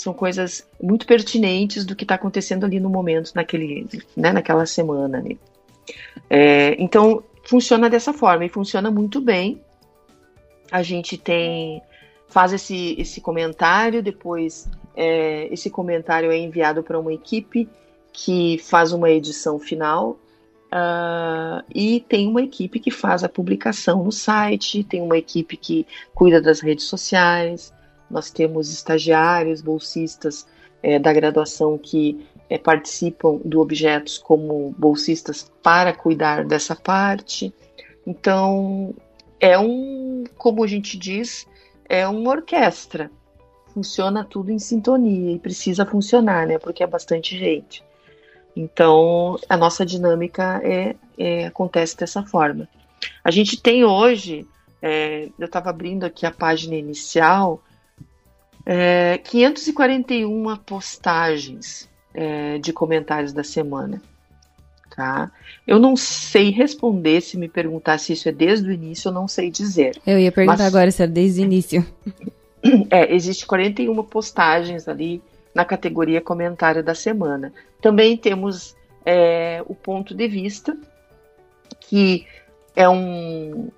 são 0.02 0.14
coisas 0.14 0.66
muito 0.82 1.06
pertinentes 1.06 1.86
do 1.86 1.96
que 1.96 2.04
está 2.04 2.16
acontecendo 2.16 2.66
ali 2.66 2.80
no 2.80 2.90
momento, 2.90 3.32
naquele, 3.36 3.88
né, 4.16 4.32
naquela 4.32 4.66
semana. 4.66 5.22
Né? 5.22 5.36
É, 6.30 6.82
então, 6.82 7.24
funciona 7.44 7.90
dessa 7.90 8.14
forma 8.14 8.46
e 8.46 8.50
funciona 8.50 8.90
muito 8.90 9.20
bem. 9.20 9.62
A 10.72 10.82
gente 10.82 11.18
tem 11.18 11.82
faz 12.28 12.54
esse, 12.54 12.96
esse 12.98 13.20
comentário, 13.20 14.04
depois 14.04 14.70
é, 14.96 15.52
esse 15.52 15.70
comentário 15.70 16.32
é 16.32 16.38
enviado 16.38 16.84
para 16.84 17.00
uma 17.00 17.12
equipe 17.12 17.68
que 18.14 18.58
faz 18.60 18.94
uma 18.94 19.10
edição 19.10 19.60
final 19.60 20.18
Uh, 20.70 21.66
e 21.74 22.00
tem 22.02 22.28
uma 22.28 22.44
equipe 22.44 22.80
que 22.80 22.92
faz 22.92 23.24
a 23.24 23.30
publicação 23.30 24.04
no 24.04 24.12
site, 24.12 24.84
tem 24.84 25.02
uma 25.02 25.18
equipe 25.18 25.58
que 25.58 25.88
cuida 26.14 26.40
das 26.40 26.60
redes 26.60 26.86
sociais, 26.86 27.74
nós 28.10 28.32
temos 28.32 28.72
estagiários, 28.72 29.62
bolsistas 29.62 30.48
é, 30.82 30.98
da 30.98 31.14
graduação 31.14 31.78
que 31.78 32.28
é, 32.50 32.58
participam 32.58 33.40
do 33.46 33.62
Objetos 33.62 34.18
como 34.18 34.74
bolsistas 34.78 35.52
para 35.62 35.94
cuidar 35.94 36.46
dessa 36.46 36.76
parte. 36.76 37.54
Então, 38.06 38.94
é 39.40 39.58
um, 39.58 40.24
como 40.38 40.64
a 40.64 40.68
gente 40.68 40.98
diz, 40.98 41.48
é 41.88 42.08
uma 42.08 42.32
orquestra. 42.32 43.12
Funciona 43.74 44.24
tudo 44.24 44.52
em 44.52 44.60
sintonia 44.60 45.36
e 45.36 45.40
precisa 45.40 45.86
funcionar, 45.86 46.48
né? 46.48 46.58
Porque 46.58 46.84
é 46.84 46.88
bastante 46.88 47.38
gente. 47.38 47.84
Então, 48.56 49.38
a 49.48 49.56
nossa 49.56 49.86
dinâmica 49.86 50.60
é, 50.64 50.96
é 51.18 51.46
acontece 51.46 51.96
dessa 51.96 52.24
forma. 52.24 52.68
A 53.24 53.32
gente 53.32 53.62
tem 53.62 53.86
hoje, 53.86 54.46
é, 54.82 55.30
eu 55.38 55.46
estava 55.46 55.70
abrindo 55.70 56.04
aqui 56.04 56.26
a 56.26 56.32
página 56.32 56.76
inicial, 56.76 57.62
é, 58.66 59.18
541 59.24 60.58
postagens 60.58 61.90
é, 62.14 62.58
de 62.58 62.74
comentários 62.74 63.34
da 63.34 63.44
semana. 63.44 64.02
Tá? 64.96 65.32
Eu 65.66 65.80
não 65.80 65.96
sei 65.96 66.50
responder 66.50 67.22
se 67.22 67.38
me 67.38 67.48
perguntar 67.48 68.00
se 68.00 68.14
isso 68.14 68.28
é 68.28 68.32
desde 68.32 68.68
o 68.68 68.72
início, 68.72 69.10
eu 69.10 69.14
não 69.14 69.28
sei 69.28 69.50
dizer. 69.50 70.00
Eu 70.06 70.20
ia 70.20 70.32
perguntar 70.32 70.64
Mas, 70.64 70.68
agora 70.68 70.92
se 70.92 71.04
é 71.04 71.08
desde 71.08 71.42
o 71.42 71.44
início. 71.44 71.86
É, 72.90 73.16
existe 73.16 73.46
41 73.46 74.04
postagens 74.04 74.90
ali 74.90 75.24
na 75.56 75.64
categoria 75.64 76.20
comentário 76.20 76.84
da 76.84 76.94
semana. 76.94 77.54
Também 77.82 78.18
temos 78.18 78.76
é, 79.06 79.64
o 79.66 79.74
ponto 79.74 80.14
de 80.14 80.28
vista, 80.28 80.78
que 81.80 82.28
é 82.76 82.90
um, 82.90 83.70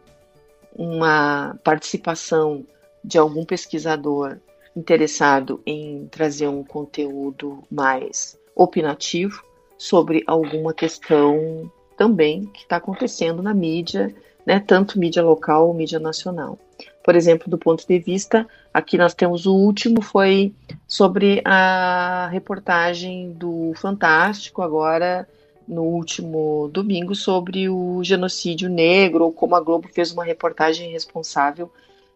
uma 0.75 1.59
participação 1.63 2.65
de 3.03 3.19
algum 3.19 3.45
pesquisador 3.45 4.37
interessado 4.75 5.61
em 5.65 6.07
trazer 6.09 6.47
um 6.47 6.63
conteúdo 6.63 7.63
mais 7.69 8.37
opinativo 8.55 9.43
sobre 9.77 10.23
alguma 10.27 10.73
questão 10.73 11.71
também 11.97 12.45
que 12.45 12.61
está 12.61 12.77
acontecendo 12.77 13.43
na 13.43 13.53
mídia, 13.53 14.13
né, 14.45 14.59
tanto 14.59 14.97
mídia 14.99 15.23
local 15.23 15.67
ou 15.67 15.73
mídia 15.73 15.99
nacional. 15.99 16.57
Por 17.03 17.15
exemplo, 17.15 17.49
do 17.49 17.57
ponto 17.57 17.85
de 17.87 17.99
vista, 17.99 18.47
aqui 18.73 18.97
nós 18.97 19.13
temos 19.13 19.45
o 19.45 19.53
último, 19.53 20.01
foi 20.01 20.53
sobre 20.87 21.41
a 21.45 22.27
reportagem 22.31 23.33
do 23.33 23.73
Fantástico, 23.75 24.61
agora 24.61 25.27
no 25.67 25.83
último 25.83 26.69
domingo, 26.71 27.15
sobre 27.15 27.69
o 27.69 28.03
genocídio 28.03 28.69
negro, 28.69 29.25
ou 29.25 29.31
como 29.31 29.55
a 29.55 29.59
Globo 29.59 29.87
fez 29.87 30.11
uma 30.11 30.23
reportagem 30.23 30.91
responsável 30.91 31.71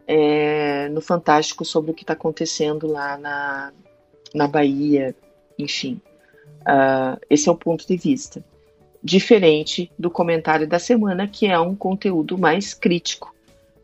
é, 0.08 0.90
no 0.90 1.02
Fantástico 1.02 1.66
sobre 1.66 1.92
o 1.92 1.94
que 1.94 2.04
está 2.04 2.14
acontecendo 2.14 2.88
lá 2.88 3.18
na, 3.18 3.74
na 4.34 4.48
Bahia, 4.48 5.16
enfim. 5.58 6.02
Uh, 6.62 7.20
esse 7.30 7.48
é 7.48 7.52
o 7.52 7.56
ponto 7.56 7.88
de 7.88 7.98
vista. 7.98 8.44
Diferente 9.04 9.92
do 9.98 10.10
comentário 10.10 10.68
da 10.68 10.80
semana, 10.80 11.28
que 11.28 11.46
é 11.46 11.60
um 11.60 11.76
conteúdo 11.76 12.38
mais 12.38 12.74
crítico 12.74 13.36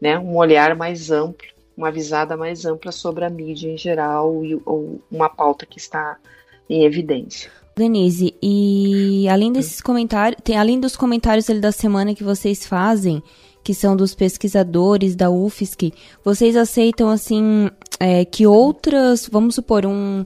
né, 0.02 0.18
um 0.18 0.36
olhar 0.36 0.76
mais 0.76 1.12
amplo, 1.12 1.48
uma 1.78 1.92
visada 1.92 2.36
mais 2.36 2.66
ampla 2.66 2.92
sobre 2.92 3.24
a 3.24 3.30
mídia 3.30 3.72
em 3.72 3.78
geral 3.78 4.44
e, 4.44 4.60
ou 4.66 5.00
uma 5.12 5.30
pauta 5.30 5.66
que 5.66 5.78
está 5.78 6.18
em 6.68 6.84
evidência. 6.84 7.52
Denise, 7.76 8.36
e 8.42 9.28
além 9.30 9.52
desses 9.54 9.80
comentários, 9.80 10.42
tem 10.44 10.58
além 10.58 10.80
dos 10.80 10.96
comentários 10.96 11.46
da 11.62 11.72
semana 11.72 12.14
que 12.14 12.24
vocês 12.24 12.66
fazem, 12.66 13.24
que 13.64 13.74
são 13.74 13.96
dos 13.96 14.16
pesquisadores 14.16 15.16
da 15.16 15.30
UFSC, 15.30 15.94
vocês 16.24 16.56
aceitam 16.56 17.10
assim 17.10 17.70
é, 18.00 18.26
que 18.26 18.48
outras, 18.48 19.28
vamos 19.32 19.56
supor, 19.56 19.86
um, 19.86 20.26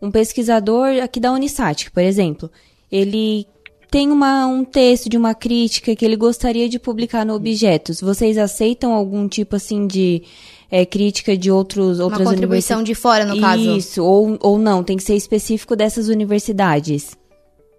um 0.00 0.10
pesquisador 0.10 1.02
aqui 1.02 1.18
da 1.18 1.32
Unisat, 1.32 1.90
por 1.90 2.02
exemplo, 2.02 2.50
ele 2.90 3.46
tem 3.90 4.10
uma, 4.10 4.44
um 4.46 4.64
texto 4.64 5.08
de 5.08 5.16
uma 5.16 5.34
crítica 5.34 5.94
que 5.94 6.04
ele 6.04 6.16
gostaria 6.16 6.68
de 6.68 6.80
publicar 6.80 7.24
no 7.24 7.32
Objetos. 7.32 8.00
Vocês 8.00 8.36
aceitam 8.36 8.92
algum 8.92 9.28
tipo 9.28 9.54
assim 9.54 9.86
de 9.86 10.24
é, 10.68 10.84
crítica 10.84 11.36
de 11.36 11.48
outros 11.48 12.00
outras 12.00 12.22
Uma 12.22 12.32
contribuição 12.32 12.82
de 12.82 12.92
fora, 12.92 13.24
no 13.24 13.40
caso. 13.40 13.76
Isso, 13.76 14.04
ou, 14.04 14.36
ou 14.40 14.58
não, 14.58 14.82
tem 14.82 14.96
que 14.96 15.02
ser 15.04 15.14
específico 15.14 15.76
dessas 15.76 16.08
universidades. 16.08 17.16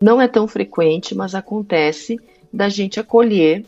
Não 0.01 0.21
é 0.21 0.27
tão 0.27 0.47
frequente, 0.47 1.13
mas 1.13 1.35
acontece 1.35 2.17
da 2.51 2.69
gente 2.69 2.97
acolher 2.97 3.65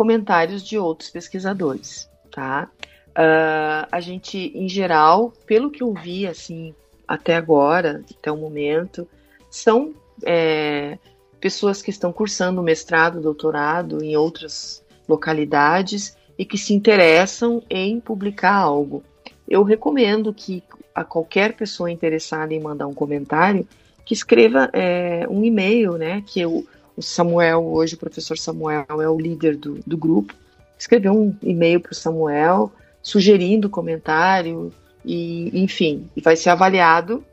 comentários 0.00 0.62
de 0.62 0.78
outros 0.78 1.10
pesquisadores, 1.10 2.08
tá? 2.30 2.70
Uh, 3.10 3.84
a 3.92 4.00
gente, 4.00 4.50
em 4.54 4.66
geral, 4.66 5.30
pelo 5.44 5.70
que 5.70 5.82
eu 5.82 5.92
vi, 5.92 6.26
assim, 6.26 6.74
até 7.06 7.36
agora, 7.36 8.02
até 8.18 8.32
o 8.32 8.36
momento, 8.38 9.06
são 9.50 9.92
é, 10.24 10.96
pessoas 11.38 11.82
que 11.82 11.90
estão 11.90 12.14
cursando 12.14 12.62
mestrado, 12.62 13.20
doutorado 13.20 14.02
em 14.02 14.16
outras 14.16 14.82
localidades 15.06 16.16
e 16.38 16.46
que 16.46 16.56
se 16.56 16.72
interessam 16.72 17.62
em 17.68 18.00
publicar 18.00 18.54
algo. 18.54 19.04
Eu 19.46 19.62
recomendo 19.62 20.32
que 20.32 20.64
a 20.94 21.04
qualquer 21.04 21.52
pessoa 21.52 21.90
interessada 21.90 22.54
em 22.54 22.60
mandar 22.60 22.86
um 22.86 22.94
comentário 22.94 23.68
que 24.06 24.14
escreva 24.14 24.70
é, 24.72 25.26
um 25.28 25.44
e-mail, 25.44 25.98
né? 25.98 26.24
Que 26.26 26.40
o 26.96 27.02
Samuel, 27.02 27.64
hoje 27.64 27.94
o 27.94 27.98
professor 27.98 28.36
Samuel 28.36 28.84
é 28.88 29.08
o 29.08 29.18
líder 29.18 29.56
do, 29.56 29.80
do 29.86 29.96
grupo, 29.96 30.34
escreveu 30.78 31.12
um 31.12 31.34
e-mail 31.42 31.80
para 31.80 31.92
o 31.92 31.94
Samuel 31.94 32.72
sugerindo 33.02 33.68
comentário 33.68 34.72
e, 35.04 35.50
enfim, 35.62 36.08
vai 36.22 36.36
ser 36.36 36.50
avaliado 36.50 37.24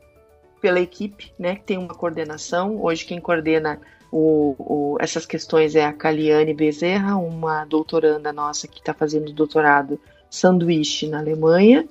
pela 0.60 0.80
equipe, 0.80 1.32
né? 1.38 1.56
Que 1.56 1.62
tem 1.62 1.78
uma 1.78 1.94
coordenação. 1.94 2.82
Hoje 2.82 3.04
quem 3.04 3.20
coordena 3.20 3.80
o, 4.10 4.54
o, 4.58 4.96
essas 5.00 5.26
questões 5.26 5.74
é 5.74 5.84
a 5.84 5.92
Caliane 5.92 6.54
Bezerra, 6.54 7.16
uma 7.16 7.64
doutoranda 7.64 8.32
nossa 8.32 8.66
que 8.66 8.78
está 8.80 8.94
fazendo 8.94 9.32
doutorado 9.32 10.00
sanduíche 10.30 11.06
na 11.06 11.18
Alemanha, 11.18 11.86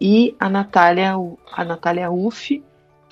e 0.00 0.34
a 0.38 0.48
Natália, 0.48 1.14
a 1.52 1.64
Natália 1.64 2.10
Uff, 2.10 2.62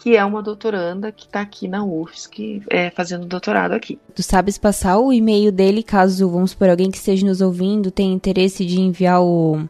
que 0.07 0.17
é 0.17 0.25
uma 0.25 0.41
doutoranda 0.41 1.11
que 1.11 1.27
está 1.27 1.41
aqui 1.41 1.67
na 1.67 1.85
UFSC 1.85 2.63
é, 2.71 2.91
fazendo 2.91 3.27
doutorado 3.27 3.73
aqui. 3.73 3.99
Tu 4.15 4.23
sabes 4.23 4.57
passar 4.57 5.01
o 5.01 5.13
e-mail 5.13 5.51
dele, 5.51 5.83
caso, 5.83 6.31
vamos 6.31 6.55
por 6.55 6.71
alguém 6.71 6.93
que 6.93 6.97
esteja 6.97 7.27
nos 7.27 7.41
ouvindo, 7.41 7.91
tenha 7.91 8.15
interesse 8.15 8.65
de 8.65 8.81
enviar 8.81 9.21
o, 9.21 9.69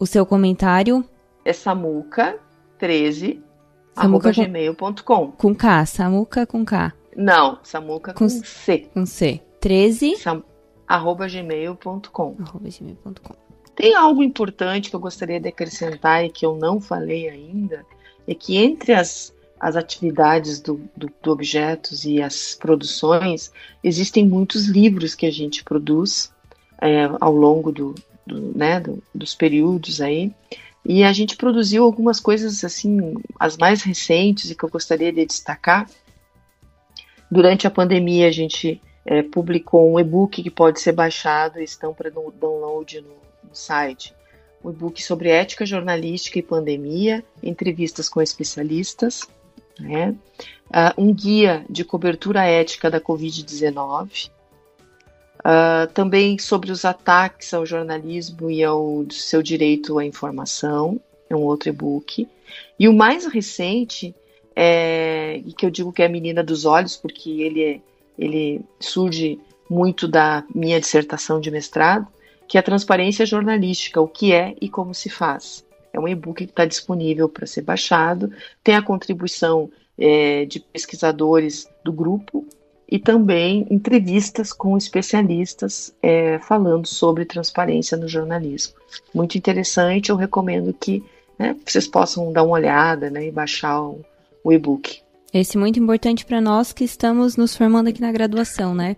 o 0.00 0.04
seu 0.04 0.26
comentário? 0.26 1.04
É 1.44 1.52
samuca13 1.52 3.40
samuca 3.94 4.32
gmail.com. 4.32 5.30
Com 5.30 5.54
K, 5.54 5.86
samuca 5.86 6.44
com 6.44 6.64
K. 6.64 6.92
Não, 7.16 7.60
Samuca 7.62 8.12
com, 8.12 8.24
com 8.24 8.28
C. 8.28 8.88
Com 8.92 9.06
C. 9.06 9.40
13. 9.60 10.16
Sam, 10.16 10.42
arroba 10.88 11.28
gmail.com. 11.28 12.36
Arroba 12.40 12.68
gmail.com. 12.68 13.34
Tem 13.76 13.94
algo 13.94 14.24
importante 14.24 14.90
que 14.90 14.96
eu 14.96 15.00
gostaria 15.00 15.38
de 15.38 15.48
acrescentar 15.48 16.24
e 16.24 16.30
que 16.30 16.44
eu 16.44 16.56
não 16.56 16.80
falei 16.80 17.28
ainda, 17.28 17.86
é 18.30 18.34
que 18.34 18.56
entre 18.56 18.92
as, 18.92 19.34
as 19.58 19.76
atividades 19.76 20.60
do, 20.60 20.80
do, 20.96 21.10
do 21.22 21.30
Objetos 21.30 22.04
e 22.04 22.22
as 22.22 22.54
produções, 22.54 23.52
existem 23.82 24.26
muitos 24.26 24.66
livros 24.66 25.14
que 25.14 25.26
a 25.26 25.32
gente 25.32 25.64
produz 25.64 26.32
é, 26.80 27.08
ao 27.20 27.34
longo 27.34 27.70
do, 27.72 27.94
do, 28.26 28.56
né, 28.56 28.80
do, 28.80 29.02
dos 29.14 29.34
períodos 29.34 30.00
aí. 30.00 30.32
E 30.84 31.04
a 31.04 31.12
gente 31.12 31.36
produziu 31.36 31.84
algumas 31.84 32.18
coisas 32.18 32.64
assim, 32.64 33.14
as 33.38 33.56
mais 33.56 33.82
recentes 33.82 34.50
e 34.50 34.54
que 34.54 34.64
eu 34.64 34.70
gostaria 34.70 35.12
de 35.12 35.26
destacar, 35.26 35.86
Durante 37.30 37.64
a 37.64 37.70
pandemia, 37.70 38.26
a 38.26 38.32
gente 38.32 38.82
é, 39.06 39.22
publicou 39.22 39.92
um 39.92 40.00
e-book 40.00 40.42
que 40.42 40.50
pode 40.50 40.80
ser 40.80 40.92
baixado 40.92 41.60
e 41.60 41.64
estão 41.64 41.94
para 41.94 42.10
download 42.10 43.00
no, 43.02 43.14
no 43.48 43.54
site. 43.54 44.12
Um 44.64 44.70
e-book 44.70 45.02
sobre 45.02 45.30
ética 45.30 45.64
jornalística 45.64 46.38
e 46.38 46.42
pandemia, 46.42 47.24
entrevistas 47.42 48.08
com 48.08 48.20
especialistas. 48.20 49.22
né? 49.78 50.14
Uh, 50.70 51.02
um 51.02 51.14
guia 51.14 51.64
de 51.68 51.84
cobertura 51.84 52.44
ética 52.44 52.90
da 52.90 53.00
Covid-19, 53.00 54.28
uh, 54.28 54.30
ah, 55.42 55.88
também 55.92 56.38
sobre 56.38 56.70
os 56.70 56.84
ataques 56.84 57.52
ao 57.52 57.66
jornalismo 57.66 58.50
e 58.50 58.62
ao 58.62 59.04
seu 59.10 59.42
direito 59.42 59.98
à 59.98 60.04
informação, 60.04 61.00
é 61.28 61.34
um 61.34 61.42
outro 61.42 61.70
e-book. 61.70 62.28
E 62.78 62.88
o 62.88 62.92
mais 62.92 63.26
recente, 63.26 64.14
é, 64.54 65.40
e 65.44 65.52
que 65.52 65.64
eu 65.64 65.70
digo 65.70 65.92
que 65.92 66.02
é 66.02 66.06
a 66.06 66.08
Menina 66.08 66.42
dos 66.42 66.64
Olhos, 66.64 66.96
porque 66.96 67.30
ele, 67.30 67.62
é, 67.62 67.80
ele 68.18 68.60
surge 68.78 69.40
muito 69.68 70.08
da 70.08 70.44
minha 70.54 70.80
dissertação 70.80 71.40
de 71.40 71.50
mestrado, 71.50 72.06
que 72.50 72.56
é 72.56 72.60
a 72.60 72.64
transparência 72.64 73.24
jornalística, 73.24 74.00
o 74.00 74.08
que 74.08 74.32
é 74.32 74.56
e 74.60 74.68
como 74.68 74.92
se 74.92 75.08
faz. 75.08 75.64
É 75.92 76.00
um 76.00 76.08
e-book 76.08 76.44
que 76.44 76.50
está 76.50 76.64
disponível 76.64 77.28
para 77.28 77.46
ser 77.46 77.62
baixado, 77.62 78.32
tem 78.64 78.74
a 78.74 78.82
contribuição 78.82 79.70
é, 79.96 80.46
de 80.46 80.58
pesquisadores 80.58 81.68
do 81.84 81.92
grupo 81.92 82.44
e 82.90 82.98
também 82.98 83.68
entrevistas 83.70 84.52
com 84.52 84.76
especialistas 84.76 85.94
é, 86.02 86.40
falando 86.40 86.88
sobre 86.88 87.24
transparência 87.24 87.96
no 87.96 88.08
jornalismo. 88.08 88.74
Muito 89.14 89.38
interessante, 89.38 90.10
eu 90.10 90.16
recomendo 90.16 90.74
que 90.74 91.04
né, 91.38 91.54
vocês 91.64 91.86
possam 91.86 92.32
dar 92.32 92.42
uma 92.42 92.54
olhada 92.54 93.08
né, 93.10 93.28
e 93.28 93.30
baixar 93.30 93.80
o, 93.80 94.04
o 94.42 94.52
e-book. 94.52 95.00
Esse 95.32 95.56
é 95.56 95.60
muito 95.60 95.78
importante 95.78 96.26
para 96.26 96.40
nós 96.40 96.72
que 96.72 96.82
estamos 96.82 97.36
nos 97.36 97.56
formando 97.56 97.86
aqui 97.86 98.00
na 98.00 98.10
graduação, 98.10 98.74
né? 98.74 98.96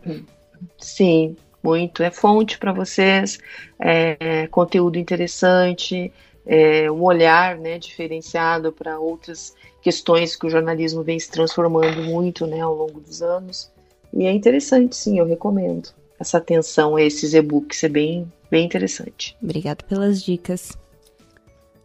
Sim, 0.78 1.36
muito. 1.62 2.02
É 2.02 2.10
fonte 2.10 2.58
para 2.58 2.72
vocês, 2.72 3.38
é, 3.78 4.46
conteúdo 4.48 4.98
interessante, 4.98 6.12
é, 6.46 6.90
um 6.90 7.02
olhar 7.02 7.56
né, 7.56 7.78
diferenciado 7.78 8.72
para 8.72 8.98
outras 8.98 9.54
questões 9.80 10.36
que 10.36 10.46
o 10.46 10.50
jornalismo 10.50 11.02
vem 11.02 11.18
se 11.18 11.30
transformando 11.30 12.02
muito 12.02 12.46
né, 12.46 12.60
ao 12.60 12.74
longo 12.74 13.00
dos 13.00 13.22
anos. 13.22 13.70
E 14.12 14.24
é 14.24 14.32
interessante, 14.32 14.96
sim, 14.96 15.18
eu 15.18 15.26
recomendo. 15.26 15.88
Essa 16.18 16.38
atenção 16.38 16.96
a 16.96 17.02
esses 17.02 17.34
e-books 17.34 17.82
é 17.82 17.88
bem, 17.88 18.32
bem 18.50 18.64
interessante. 18.64 19.36
Obrigado 19.42 19.82
pelas 19.84 20.22
dicas. 20.22 20.76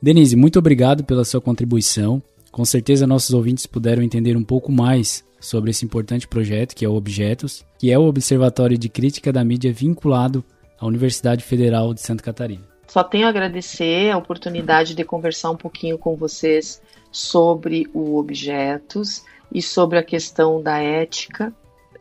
Denise, 0.01 0.35
muito 0.35 0.59
obrigado 0.59 1.03
pela 1.03 1.25
sua 1.25 1.41
contribuição. 1.41 2.21
Com 2.51 2.65
certeza 2.65 3.05
nossos 3.05 3.33
ouvintes 3.33 3.65
puderam 3.65 4.01
entender 4.01 4.35
um 4.35 4.43
pouco 4.43 4.71
mais 4.71 5.25
sobre 5.39 5.71
esse 5.71 5.85
importante 5.85 6.27
projeto 6.27 6.75
que 6.75 6.85
é 6.85 6.89
o 6.89 6.95
Objetos, 6.95 7.65
que 7.77 7.91
é 7.91 7.97
o 7.97 8.07
Observatório 8.07 8.77
de 8.77 8.89
Crítica 8.89 9.31
da 9.31 9.43
Mídia 9.43 9.71
vinculado 9.71 10.43
à 10.79 10.85
Universidade 10.85 11.43
Federal 11.43 11.93
de 11.93 12.01
Santa 12.01 12.23
Catarina. 12.23 12.63
Só 12.87 13.03
tenho 13.03 13.27
a 13.27 13.29
agradecer 13.29 14.11
a 14.11 14.17
oportunidade 14.17 14.95
de 14.95 15.03
conversar 15.03 15.51
um 15.51 15.57
pouquinho 15.57 15.97
com 15.97 16.15
vocês 16.15 16.81
sobre 17.11 17.87
o 17.93 18.17
Objetos 18.17 19.23
e 19.51 19.61
sobre 19.61 19.99
a 19.99 20.03
questão 20.03 20.61
da 20.61 20.79
ética, 20.79 21.53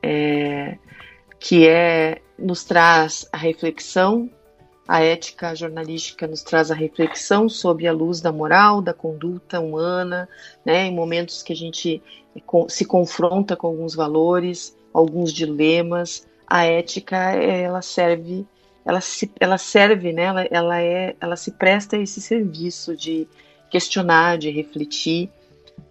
é, 0.02 0.78
que 1.40 1.66
é 1.66 2.22
nos 2.38 2.64
traz 2.64 3.28
a 3.32 3.36
reflexão 3.36 4.30
a 4.86 5.02
ética 5.02 5.54
jornalística 5.54 6.26
nos 6.26 6.42
traz 6.42 6.70
a 6.70 6.74
reflexão 6.74 7.48
sobre 7.48 7.86
a 7.86 7.92
luz 7.92 8.20
da 8.20 8.30
moral, 8.30 8.80
da 8.80 8.94
conduta 8.94 9.60
humana, 9.60 10.28
né, 10.64 10.86
em 10.86 10.94
momentos 10.94 11.42
que 11.42 11.52
a 11.52 11.56
gente 11.56 12.02
se 12.68 12.84
confronta 12.84 13.56
com 13.56 13.66
alguns 13.66 13.94
valores, 13.94 14.76
alguns 14.92 15.32
dilemas. 15.32 16.26
A 16.46 16.64
ética 16.64 17.16
ela 17.16 17.82
serve, 17.82 18.46
ela, 18.84 19.00
se, 19.00 19.30
ela 19.40 19.58
serve, 19.58 20.12
né, 20.12 20.24
ela, 20.24 20.44
ela, 20.50 20.80
é, 20.80 21.16
ela 21.20 21.36
se 21.36 21.50
presta 21.50 21.96
a 21.96 22.00
esse 22.00 22.20
serviço 22.20 22.96
de 22.96 23.26
questionar, 23.70 24.38
de 24.38 24.50
refletir 24.50 25.28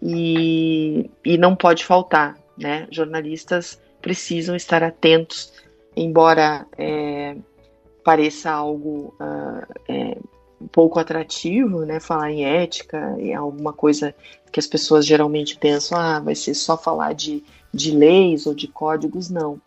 e, 0.02 1.10
e 1.24 1.38
não 1.38 1.56
pode 1.56 1.84
faltar, 1.84 2.38
né? 2.58 2.88
Jornalistas 2.90 3.80
precisam 4.02 4.56
estar 4.56 4.84
atentos, 4.84 5.52
embora 5.96 6.66
é, 6.78 7.15
pareça 8.06 8.52
algo 8.52 9.16
uh, 9.20 9.66
é, 9.90 10.16
um 10.62 10.68
pouco 10.68 11.00
atrativo, 11.00 11.84
né? 11.86 12.00
Falar 12.00 12.32
em 12.32 12.46
ética 12.46 13.16
é 13.18 13.34
alguma 13.34 13.74
coisa 13.74 14.14
que 14.52 14.60
as 14.60 14.68
pessoas 14.68 15.08
geralmente 15.08 15.58
pensam, 15.58 15.98
ah, 15.98 16.20
vai 16.20 16.36
ser 16.36 16.54
só 16.54 16.78
falar 16.78 17.14
de, 17.14 17.44
de 17.74 17.90
leis 17.90 18.46
ou 18.46 18.54
de 18.54 18.68
códigos, 18.68 19.32
não. 19.32 19.60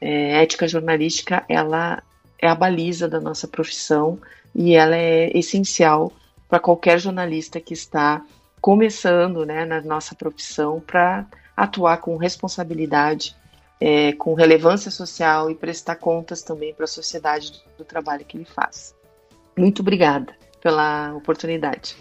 É, 0.00 0.42
ética 0.42 0.66
jornalística, 0.66 1.44
ela 1.48 2.02
é 2.42 2.48
a 2.48 2.54
baliza 2.56 3.08
da 3.08 3.20
nossa 3.20 3.46
profissão 3.46 4.18
e 4.52 4.74
ela 4.74 4.96
é 4.96 5.30
essencial 5.38 6.12
para 6.48 6.58
qualquer 6.58 6.98
jornalista 6.98 7.60
que 7.60 7.72
está 7.72 8.20
começando 8.60 9.46
né, 9.46 9.64
na 9.64 9.80
nossa 9.80 10.12
profissão 10.14 10.82
para 10.84 11.24
atuar 11.56 11.98
com 11.98 12.16
responsabilidade 12.16 13.34
é, 13.80 14.12
com 14.12 14.34
relevância 14.34 14.90
social 14.90 15.50
e 15.50 15.54
prestar 15.54 15.96
contas 15.96 16.42
também 16.42 16.74
para 16.74 16.84
a 16.84 16.88
sociedade 16.88 17.62
do 17.76 17.84
trabalho 17.84 18.24
que 18.24 18.36
ele 18.36 18.44
faz. 18.44 18.94
Muito 19.56 19.80
obrigada 19.80 20.34
pela 20.60 21.14
oportunidade. 21.14 21.96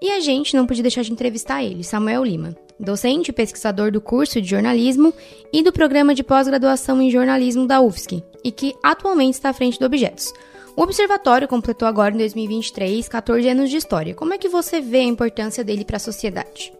E 0.00 0.10
a 0.10 0.20
gente 0.20 0.54
não 0.54 0.66
podia 0.66 0.82
deixar 0.82 1.02
de 1.02 1.12
entrevistar 1.12 1.62
ele, 1.62 1.82
Samuel 1.82 2.24
Lima, 2.24 2.54
docente 2.78 3.30
e 3.30 3.32
pesquisador 3.32 3.90
do 3.90 4.00
curso 4.00 4.40
de 4.40 4.48
jornalismo 4.48 5.14
e 5.52 5.62
do 5.62 5.72
programa 5.72 6.14
de 6.14 6.22
pós-graduação 6.22 7.00
em 7.00 7.10
jornalismo 7.10 7.66
da 7.66 7.80
UFSC, 7.80 8.22
e 8.44 8.52
que 8.52 8.74
atualmente 8.82 9.34
está 9.34 9.50
à 9.50 9.52
frente 9.52 9.78
do 9.78 9.86
Objetos, 9.86 10.32
o 10.76 10.82
Observatório 10.82 11.48
completou 11.48 11.86
agora 11.86 12.14
em 12.14 12.18
2023 12.18 13.08
14 13.08 13.48
anos 13.48 13.70
de 13.70 13.76
história. 13.76 14.14
Como 14.14 14.34
é 14.34 14.38
que 14.38 14.48
você 14.48 14.80
vê 14.80 14.98
a 14.98 15.04
importância 15.04 15.62
dele 15.64 15.84
para 15.84 15.96
a 15.96 16.00
sociedade? 16.00 16.72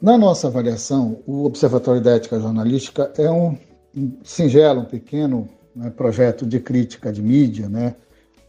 Na 0.00 0.18
nossa 0.18 0.48
avaliação, 0.48 1.22
o 1.26 1.44
Observatório 1.44 2.00
da 2.00 2.16
Ética 2.16 2.40
Jornalística 2.40 3.12
é 3.16 3.30
um 3.30 3.56
singelo, 4.22 4.80
um 4.80 4.84
pequeno 4.84 5.48
né, 5.74 5.90
projeto 5.90 6.46
de 6.46 6.60
crítica 6.60 7.12
de 7.12 7.22
mídia, 7.22 7.68
né, 7.68 7.94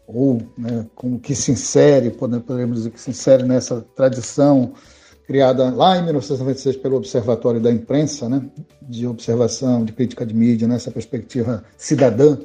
ou 0.06 0.42
né, 0.56 0.86
como 0.94 1.18
que 1.18 1.34
se 1.34 1.50
insere, 1.52 2.10
podemos 2.10 2.78
dizer 2.78 2.90
que 2.90 3.00
se 3.00 3.10
insere 3.10 3.42
nessa 3.42 3.80
tradição 3.94 4.72
criada 5.26 5.70
lá 5.70 5.96
em 5.96 6.04
1996 6.04 6.76
pelo 6.76 6.96
Observatório 6.96 7.60
da 7.60 7.70
Imprensa, 7.70 8.28
né, 8.28 8.42
de 8.82 9.06
observação, 9.06 9.84
de 9.84 9.92
crítica 9.92 10.24
de 10.24 10.34
mídia, 10.34 10.68
nessa 10.68 10.90
perspectiva 10.90 11.64
cidadã, 11.76 12.38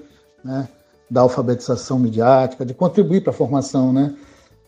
né, 0.44 0.68
da 1.12 1.22
alfabetização 1.22 2.00
midiática, 2.00 2.66
de 2.66 2.74
contribuir 2.74 3.22
para 3.22 3.32
a 3.32 3.36
formação 3.36 3.92
né, 3.92 4.16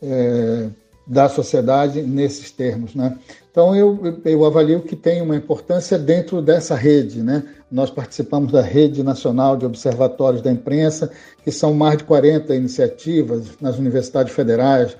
é, 0.01 0.67
da 1.07 1.29
sociedade 1.29 2.01
nesses 2.01 2.51
termos. 2.51 2.93
Né? 2.93 3.17
Então, 3.49 3.73
eu, 3.73 4.19
eu 4.25 4.45
avalio 4.45 4.81
que 4.81 4.93
tem 4.93 5.21
uma 5.21 5.37
importância 5.37 5.97
dentro 5.97 6.41
dessa 6.41 6.75
rede. 6.75 7.23
Né? 7.23 7.43
Nós 7.71 7.89
participamos 7.89 8.51
da 8.51 8.61
Rede 8.61 9.01
Nacional 9.03 9.55
de 9.55 9.65
Observatórios 9.65 10.41
da 10.41 10.51
Imprensa, 10.51 11.09
que 11.45 11.51
são 11.51 11.73
mais 11.73 11.99
de 11.99 12.03
40 12.03 12.53
iniciativas 12.53 13.47
nas 13.61 13.79
universidades 13.79 14.33
federais, 14.33 14.97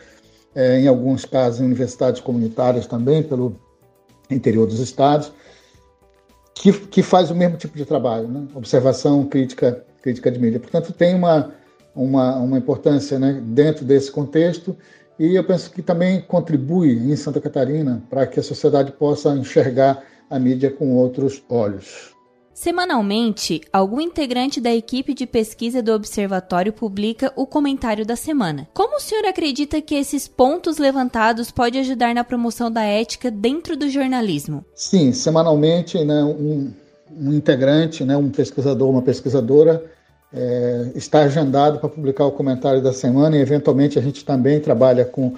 é, 0.55 0.79
em 0.79 0.87
alguns 0.87 1.25
casos 1.25 1.59
em 1.59 1.65
universidades 1.65 2.21
comunitárias 2.21 2.87
também, 2.87 3.21
pelo 3.21 3.59
interior 4.29 4.65
dos 4.65 4.79
estados, 4.79 5.33
que, 6.53 6.71
que 6.71 7.03
faz 7.03 7.31
o 7.31 7.35
mesmo 7.35 7.57
tipo 7.57 7.77
de 7.77 7.85
trabalho, 7.85 8.27
né? 8.27 8.47
observação, 8.55 9.25
crítica 9.25 9.83
crítica 10.03 10.29
de 10.29 10.37
mídia. 10.37 10.59
Portanto, 10.59 10.91
tem 10.91 11.15
uma, 11.15 11.53
uma, 11.95 12.35
uma 12.35 12.57
importância 12.57 13.17
né, 13.17 13.41
dentro 13.41 13.85
desse 13.85 14.11
contexto 14.11 14.77
e 15.17 15.33
eu 15.33 15.43
penso 15.43 15.71
que 15.71 15.81
também 15.81 16.21
contribui 16.21 16.91
em 16.91 17.15
Santa 17.15 17.39
Catarina 17.39 18.03
para 18.09 18.27
que 18.27 18.39
a 18.39 18.43
sociedade 18.43 18.91
possa 18.91 19.29
enxergar 19.29 20.03
a 20.29 20.37
mídia 20.37 20.69
com 20.69 20.95
outros 20.95 21.41
olhos. 21.47 22.12
Semanalmente, 22.53 23.61
algum 23.73 23.99
integrante 23.99 24.61
da 24.61 24.73
equipe 24.73 25.13
de 25.13 25.25
pesquisa 25.25 25.81
do 25.81 25.91
observatório 25.91 26.71
publica 26.71 27.33
o 27.35 27.47
comentário 27.47 28.05
da 28.05 28.15
semana. 28.15 28.67
Como 28.73 28.97
o 28.97 28.99
senhor 28.99 29.25
acredita 29.25 29.81
que 29.81 29.95
esses 29.95 30.27
pontos 30.27 30.77
levantados 30.77 31.49
podem 31.49 31.81
ajudar 31.81 32.13
na 32.13 32.23
promoção 32.23 32.71
da 32.71 32.83
ética 32.83 33.31
dentro 33.31 33.75
do 33.75 33.89
jornalismo? 33.89 34.63
Sim, 34.75 35.11
semanalmente, 35.11 36.03
né, 36.03 36.23
um, 36.23 36.71
um 37.11 37.33
integrante, 37.33 38.05
né, 38.05 38.15
um 38.15 38.29
pesquisador, 38.29 38.87
uma 38.87 39.01
pesquisadora, 39.01 39.83
é, 40.31 40.91
está 40.95 41.23
agendado 41.23 41.79
para 41.79 41.89
publicar 41.89 42.25
o 42.25 42.31
comentário 42.31 42.81
da 42.81 42.93
semana 42.93 43.35
e, 43.35 43.41
eventualmente, 43.41 43.97
a 43.97 44.01
gente 44.01 44.23
também 44.23 44.59
trabalha 44.59 45.05
com 45.05 45.33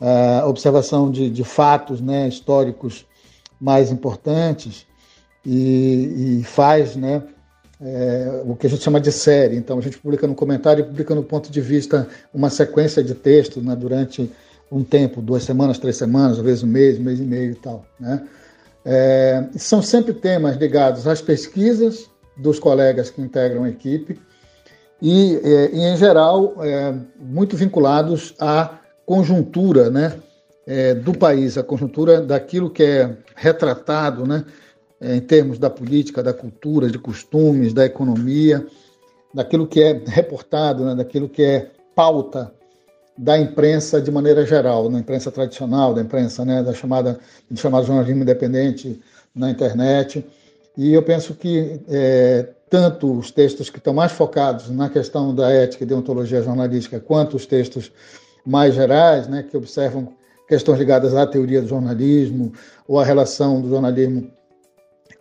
a 0.00 0.46
observação 0.46 1.10
de, 1.10 1.28
de 1.28 1.44
fatos 1.44 2.00
né, 2.00 2.26
históricos 2.26 3.04
mais 3.60 3.90
importantes 3.90 4.86
e, 5.44 6.40
e 6.40 6.44
faz 6.44 6.96
né, 6.96 7.22
é, 7.80 8.42
o 8.44 8.54
que 8.56 8.66
a 8.66 8.70
gente 8.70 8.82
chama 8.82 9.00
de 9.00 9.10
série. 9.10 9.56
Então, 9.56 9.78
a 9.78 9.80
gente 9.80 9.98
publica 9.98 10.26
no 10.26 10.34
comentário 10.34 10.82
e 10.82 10.86
publica 10.86 11.14
no 11.14 11.22
ponto 11.22 11.50
de 11.50 11.60
vista 11.60 12.08
uma 12.32 12.50
sequência 12.50 13.02
de 13.02 13.14
textos 13.14 13.62
né, 13.62 13.74
durante 13.74 14.30
um 14.70 14.84
tempo, 14.84 15.20
duas 15.20 15.42
semanas, 15.42 15.78
três 15.78 15.96
semanas, 15.96 16.38
às 16.38 16.44
vezes 16.44 16.62
um 16.62 16.68
mês, 16.68 16.98
mês 16.98 17.18
e 17.18 17.24
meio 17.24 17.52
e 17.52 17.56
tal. 17.56 17.84
Né? 17.98 18.26
É, 18.84 19.44
são 19.56 19.82
sempre 19.82 20.14
temas 20.14 20.56
ligados 20.56 21.06
às 21.06 21.20
pesquisas 21.20 22.08
dos 22.36 22.58
colegas 22.58 23.10
que 23.10 23.20
integram 23.20 23.64
a 23.64 23.68
equipe 23.68 24.18
e, 25.02 25.40
é, 25.42 25.70
e 25.72 25.80
em 25.80 25.96
geral, 25.96 26.54
é, 26.60 26.94
muito 27.18 27.56
vinculados 27.56 28.34
à 28.38 28.78
conjuntura 29.06 29.90
né, 29.90 30.14
é, 30.66 30.94
do 30.94 31.16
país, 31.16 31.56
a 31.56 31.62
conjuntura 31.62 32.20
daquilo 32.20 32.70
que 32.70 32.82
é 32.82 33.16
retratado 33.34 34.26
né, 34.26 34.44
em 35.00 35.20
termos 35.20 35.58
da 35.58 35.70
política, 35.70 36.22
da 36.22 36.34
cultura, 36.34 36.90
de 36.90 36.98
costumes, 36.98 37.72
da 37.72 37.86
economia, 37.86 38.66
daquilo 39.32 39.66
que 39.66 39.82
é 39.82 40.02
reportado, 40.06 40.84
né, 40.84 40.94
daquilo 40.94 41.28
que 41.28 41.42
é 41.42 41.70
pauta 41.94 42.52
da 43.16 43.38
imprensa 43.38 44.00
de 44.00 44.10
maneira 44.10 44.44
geral, 44.44 44.88
da 44.88 44.98
imprensa 44.98 45.30
tradicional, 45.30 45.94
da 45.94 46.00
imprensa 46.00 46.44
né, 46.44 46.62
da 46.62 46.72
chamada, 46.72 47.18
chamado 47.54 47.86
jornalismo 47.86 48.22
independente 48.22 49.00
na 49.34 49.50
internet. 49.50 50.24
E 50.76 50.92
eu 50.92 51.02
penso 51.02 51.34
que 51.34 51.80
é, 51.88 52.48
tanto 52.68 53.18
os 53.18 53.30
textos 53.30 53.68
que 53.68 53.78
estão 53.78 53.92
mais 53.92 54.12
focados 54.12 54.70
na 54.70 54.88
questão 54.88 55.34
da 55.34 55.50
ética 55.50 55.84
e 55.84 55.86
deontologia 55.86 56.42
jornalística, 56.42 57.00
quanto 57.00 57.36
os 57.36 57.46
textos 57.46 57.92
mais 58.44 58.74
gerais, 58.74 59.28
né, 59.28 59.42
que 59.42 59.56
observam 59.56 60.08
questões 60.48 60.78
ligadas 60.78 61.14
à 61.14 61.26
teoria 61.26 61.60
do 61.60 61.68
jornalismo 61.68 62.52
ou 62.88 62.98
à 62.98 63.04
relação 63.04 63.60
do 63.60 63.68
jornalismo 63.68 64.30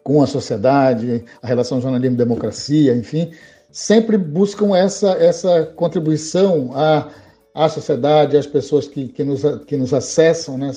com 0.04 0.22
a 0.22 0.28
sociedade, 0.28 1.24
a 1.42 1.48
relação 1.48 1.82
jornalismo-democracia, 1.82 2.96
enfim, 2.96 3.32
sempre 3.72 4.18
buscam 4.18 4.76
essa, 4.76 5.12
essa 5.12 5.66
contribuição 5.76 6.72
à, 6.74 7.10
à 7.54 7.70
sociedade, 7.70 8.38
às 8.38 8.48
pessoas 8.48 8.88
que, 8.88 9.08
que, 9.08 9.24
nos, 9.24 9.42
que 9.66 9.78
nos 9.78 9.94
acessam 9.94 10.58
né, 10.58 10.72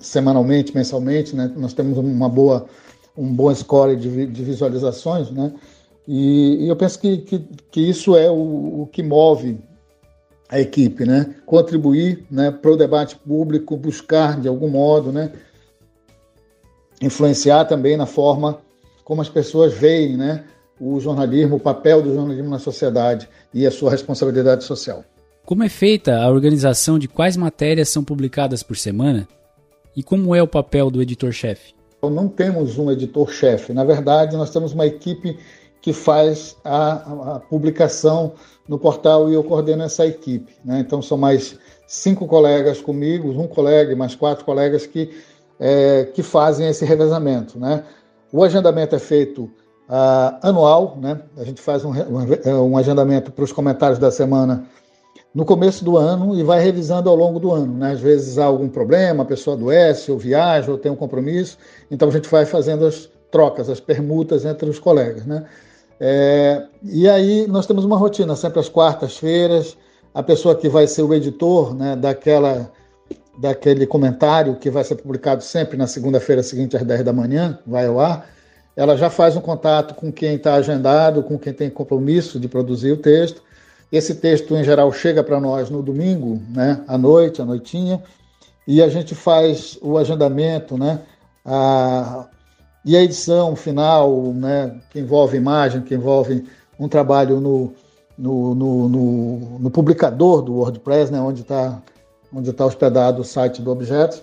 semanalmente, 0.00 0.74
mensalmente. 0.74 1.34
Né, 1.34 1.52
nós 1.56 1.72
temos 1.72 1.98
uma 1.98 2.28
boa, 2.28 2.66
um 3.16 3.32
bom 3.32 3.54
score 3.54 3.96
de, 3.96 4.26
de 4.26 4.44
visualizações, 4.44 5.30
né, 5.30 5.52
e, 6.06 6.64
e, 6.64 6.68
eu 6.68 6.76
penso 6.76 6.98
que, 6.98 7.18
que, 7.18 7.38
que 7.70 7.80
isso 7.80 8.14
é 8.14 8.30
o, 8.30 8.82
o, 8.82 8.88
que 8.92 9.02
move 9.02 9.58
a 10.50 10.60
equipe, 10.60 11.06
né, 11.06 11.34
contribuir 11.46 12.26
né, 12.30 12.50
para 12.50 12.70
o 12.70 12.76
debate 12.76 13.16
público, 13.16 13.76
buscar 13.76 14.38
de 14.38 14.46
algum 14.46 14.68
modo, 14.68 15.10
né, 15.10 15.32
influenciar 17.00 17.64
também 17.64 17.96
na 17.96 18.06
forma 18.06 18.58
como 19.04 19.20
as 19.20 19.28
pessoas 19.28 19.74
veem, 19.74 20.16
né, 20.16 20.44
o 20.80 20.98
jornalismo, 20.98 21.56
o 21.56 21.60
papel 21.60 22.02
do 22.02 22.14
jornalismo 22.14 22.50
na 22.50 22.58
sociedade 22.58 23.28
e 23.52 23.66
a 23.66 23.70
sua 23.70 23.90
responsabilidade 23.90 24.64
social. 24.64 25.04
Como 25.44 25.62
é 25.62 25.68
feita 25.68 26.16
a 26.16 26.30
organização 26.30 26.98
de 26.98 27.06
quais 27.06 27.36
matérias 27.36 27.90
são 27.90 28.02
publicadas 28.02 28.62
por 28.62 28.76
semana? 28.76 29.28
E 29.94 30.02
como 30.02 30.34
é 30.34 30.42
o 30.42 30.48
papel 30.48 30.90
do 30.90 31.02
editor-chefe? 31.02 31.74
Não 32.02 32.28
temos 32.28 32.78
um 32.78 32.90
editor-chefe. 32.90 33.72
Na 33.72 33.84
verdade, 33.84 34.36
nós 34.36 34.50
temos 34.50 34.72
uma 34.72 34.86
equipe 34.86 35.38
que 35.80 35.92
faz 35.92 36.56
a, 36.64 37.34
a, 37.36 37.40
publicação 37.40 38.32
no 38.66 38.78
portal 38.78 39.30
e 39.30 39.34
eu 39.34 39.44
coordeno 39.44 39.82
essa 39.82 40.06
equipe. 40.06 40.54
Né? 40.64 40.80
Então, 40.80 41.02
são 41.02 41.18
mais 41.18 41.58
cinco 41.86 42.26
colegas 42.26 42.80
comigo, 42.80 43.30
um 43.30 43.46
colega 43.46 43.92
e 43.92 43.94
mais 43.94 44.14
quatro 44.14 44.44
colegas 44.44 44.86
que, 44.86 45.10
é, 45.66 46.04
que 46.12 46.22
fazem 46.22 46.68
esse 46.68 46.84
revezamento. 46.84 47.58
Né? 47.58 47.82
O 48.30 48.44
agendamento 48.44 48.94
é 48.94 48.98
feito 48.98 49.44
uh, 49.88 50.36
anual, 50.42 50.98
né? 51.00 51.22
A 51.38 51.44
gente 51.44 51.58
faz 51.58 51.82
um, 51.86 51.90
um 51.90 52.76
agendamento 52.76 53.32
para 53.32 53.42
os 53.42 53.50
comentários 53.50 53.98
da 53.98 54.10
semana 54.10 54.66
no 55.34 55.42
começo 55.42 55.82
do 55.82 55.96
ano 55.96 56.38
e 56.38 56.42
vai 56.42 56.60
revisando 56.60 57.08
ao 57.08 57.16
longo 57.16 57.40
do 57.40 57.50
ano. 57.50 57.78
Né? 57.78 57.92
Às 57.92 58.00
vezes 58.00 58.36
há 58.36 58.44
algum 58.44 58.68
problema, 58.68 59.22
a 59.22 59.26
pessoa 59.26 59.56
adoece, 59.56 60.12
ou 60.12 60.18
viaja, 60.18 60.70
ou 60.70 60.76
tem 60.76 60.92
um 60.92 60.96
compromisso, 60.96 61.56
então 61.90 62.08
a 62.08 62.12
gente 62.12 62.28
vai 62.28 62.44
fazendo 62.44 62.84
as 62.84 63.08
trocas, 63.30 63.70
as 63.70 63.80
permutas 63.80 64.44
entre 64.44 64.68
os 64.68 64.78
colegas. 64.78 65.24
Né? 65.24 65.46
É, 65.98 66.62
e 66.82 67.08
aí 67.08 67.46
nós 67.46 67.66
temos 67.66 67.86
uma 67.86 67.96
rotina, 67.96 68.36
sempre 68.36 68.60
às 68.60 68.68
quartas-feiras, 68.68 69.78
a 70.12 70.22
pessoa 70.22 70.54
que 70.54 70.68
vai 70.68 70.86
ser 70.86 71.02
o 71.02 71.14
editor 71.14 71.74
né, 71.74 71.96
daquela, 71.96 72.70
daquele 73.38 73.86
comentário 73.86 74.56
que 74.56 74.70
vai 74.70 74.84
ser 74.84 74.96
publicado 74.96 75.42
sempre 75.42 75.76
na 75.76 75.86
segunda-feira 75.86 76.42
seguinte 76.42 76.76
às 76.76 76.82
10 76.82 77.04
da 77.04 77.12
manhã, 77.12 77.58
vai 77.66 77.86
ao 77.86 77.98
ar, 77.98 78.28
ela 78.76 78.96
já 78.96 79.08
faz 79.08 79.36
um 79.36 79.40
contato 79.40 79.94
com 79.94 80.12
quem 80.12 80.34
está 80.34 80.54
agendado, 80.54 81.22
com 81.22 81.38
quem 81.38 81.52
tem 81.52 81.70
compromisso 81.70 82.40
de 82.40 82.48
produzir 82.48 82.92
o 82.92 82.96
texto. 82.96 83.42
Esse 83.90 84.16
texto, 84.16 84.56
em 84.56 84.64
geral, 84.64 84.92
chega 84.92 85.22
para 85.22 85.40
nós 85.40 85.70
no 85.70 85.82
domingo, 85.82 86.42
né, 86.50 86.82
à 86.88 86.98
noite, 86.98 87.40
à 87.40 87.44
noitinha, 87.44 88.02
e 88.66 88.82
a 88.82 88.88
gente 88.88 89.14
faz 89.14 89.78
o 89.80 89.96
agendamento, 89.96 90.76
né, 90.76 91.00
a, 91.44 92.26
e 92.84 92.96
a 92.96 93.02
edição 93.02 93.54
final, 93.54 94.32
né, 94.32 94.80
que 94.90 94.98
envolve 94.98 95.36
imagem, 95.36 95.82
que 95.82 95.94
envolve 95.94 96.44
um 96.78 96.88
trabalho 96.88 97.40
no, 97.40 97.72
no, 98.18 98.54
no, 98.54 98.88
no, 98.88 99.58
no 99.60 99.70
publicador 99.70 100.42
do 100.42 100.54
WordPress, 100.54 101.12
né, 101.12 101.20
onde 101.20 101.42
está 101.42 101.80
onde 102.34 102.52
tá 102.52 102.66
hospedado 102.66 103.22
o 103.22 103.24
site 103.24 103.62
do 103.62 103.70
Objetos, 103.70 104.22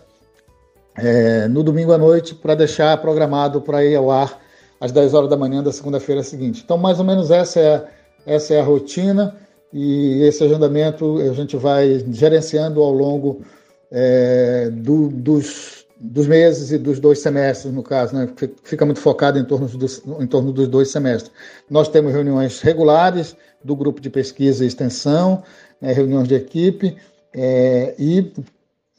é, 0.95 1.47
no 1.47 1.63
domingo 1.63 1.93
à 1.93 1.97
noite, 1.97 2.35
para 2.35 2.53
deixar 2.55 2.99
programado 3.01 3.61
para 3.61 3.83
ir 3.85 3.95
ao 3.95 4.11
ar 4.11 4.39
às 4.79 4.91
10 4.91 5.13
horas 5.13 5.29
da 5.29 5.37
manhã 5.37 5.63
da 5.63 5.71
segunda-feira 5.71 6.21
seguinte. 6.23 6.61
Então, 6.63 6.77
mais 6.77 6.99
ou 6.99 7.05
menos 7.05 7.31
essa 7.31 7.59
é, 7.59 7.85
essa 8.25 8.53
é 8.53 8.59
a 8.59 8.63
rotina 8.63 9.35
e 9.71 10.23
esse 10.23 10.43
agendamento 10.43 11.17
a 11.19 11.33
gente 11.33 11.55
vai 11.55 12.03
gerenciando 12.11 12.81
ao 12.81 12.91
longo 12.91 13.41
é, 13.89 14.69
do, 14.69 15.07
dos, 15.09 15.85
dos 15.97 16.27
meses 16.27 16.71
e 16.71 16.77
dos 16.77 16.99
dois 16.99 17.19
semestres, 17.19 17.73
no 17.73 17.83
caso, 17.83 18.15
né? 18.15 18.27
fica 18.63 18.85
muito 18.85 18.99
focado 18.99 19.39
em 19.39 19.45
torno, 19.45 19.67
dos, 19.67 20.03
em 20.19 20.27
torno 20.27 20.51
dos 20.51 20.67
dois 20.67 20.89
semestres. 20.89 21.31
Nós 21.69 21.87
temos 21.87 22.11
reuniões 22.11 22.59
regulares 22.59 23.35
do 23.63 23.75
grupo 23.75 24.01
de 24.01 24.09
pesquisa 24.09 24.63
e 24.63 24.67
extensão, 24.67 25.43
né? 25.79 25.93
reuniões 25.93 26.27
de 26.27 26.35
equipe, 26.35 26.97
é, 27.33 27.95
e 27.97 28.31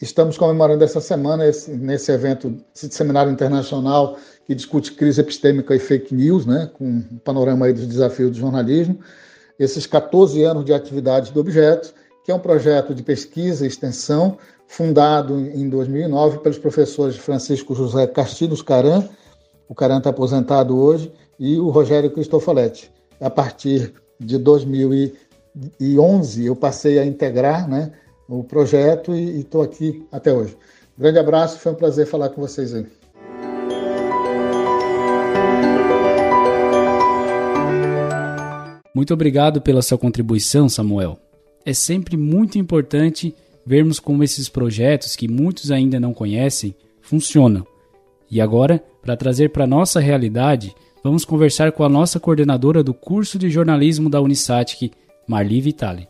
Estamos 0.02 0.36
comemorando 0.36 0.82
essa 0.82 1.00
semana, 1.00 1.46
esse, 1.46 1.70
nesse 1.70 2.10
evento, 2.10 2.56
esse 2.74 2.90
seminário 2.90 3.30
internacional 3.30 4.16
que 4.44 4.52
discute 4.52 4.94
crise 4.94 5.20
epistêmica 5.20 5.76
e 5.76 5.78
fake 5.78 6.12
news, 6.12 6.44
né, 6.44 6.68
com 6.74 6.84
um 6.84 7.02
panorama 7.24 7.66
aí 7.66 7.72
dos 7.72 7.86
desafios 7.86 8.32
do 8.32 8.38
jornalismo, 8.38 8.98
esses 9.60 9.86
14 9.86 10.42
anos 10.42 10.64
de 10.64 10.74
atividade 10.74 11.30
do 11.30 11.38
Objeto, 11.38 11.94
que 12.24 12.32
é 12.32 12.34
um 12.34 12.40
projeto 12.40 12.92
de 12.92 13.04
pesquisa 13.04 13.64
e 13.64 13.68
extensão 13.68 14.38
fundado 14.66 15.38
em 15.38 15.68
2009 15.68 16.38
pelos 16.38 16.58
professores 16.58 17.16
Francisco 17.16 17.72
José 17.72 18.04
Castilhos 18.08 18.60
Caran, 18.60 19.08
o 19.68 19.74
Caran 19.74 19.98
está 19.98 20.10
aposentado 20.10 20.76
hoje, 20.76 21.12
e 21.38 21.60
o 21.60 21.70
Rogério 21.70 22.10
Cristofoletti. 22.10 22.90
A 23.20 23.30
partir 23.30 23.94
de 24.18 24.36
2011 24.36 26.44
eu 26.44 26.56
passei 26.56 26.98
a 26.98 27.06
integrar, 27.06 27.68
né, 27.68 27.92
o 28.38 28.42
projeto 28.42 29.14
e 29.14 29.40
estou 29.40 29.60
aqui 29.60 30.06
até 30.10 30.32
hoje. 30.32 30.56
grande 30.96 31.18
abraço, 31.18 31.58
foi 31.58 31.72
um 31.72 31.74
prazer 31.74 32.06
falar 32.06 32.30
com 32.30 32.40
vocês 32.40 32.74
aí. 32.74 32.86
Muito 38.94 39.12
obrigado 39.12 39.60
pela 39.60 39.82
sua 39.82 39.98
contribuição, 39.98 40.68
Samuel. 40.68 41.18
É 41.64 41.74
sempre 41.74 42.16
muito 42.16 42.58
importante 42.58 43.34
vermos 43.66 44.00
como 44.00 44.24
esses 44.24 44.48
projetos, 44.48 45.14
que 45.14 45.28
muitos 45.28 45.70
ainda 45.70 46.00
não 46.00 46.14
conhecem, 46.14 46.74
funcionam. 47.00 47.66
E 48.30 48.40
agora, 48.40 48.82
para 49.02 49.16
trazer 49.16 49.50
para 49.50 49.64
a 49.64 49.66
nossa 49.66 50.00
realidade, 50.00 50.74
vamos 51.04 51.24
conversar 51.24 51.72
com 51.72 51.84
a 51.84 51.88
nossa 51.88 52.18
coordenadora 52.18 52.82
do 52.82 52.94
curso 52.94 53.38
de 53.38 53.50
jornalismo 53.50 54.08
da 54.08 54.20
Unisatic, 54.20 54.90
Marli 55.26 55.60
Vitali. 55.60 56.08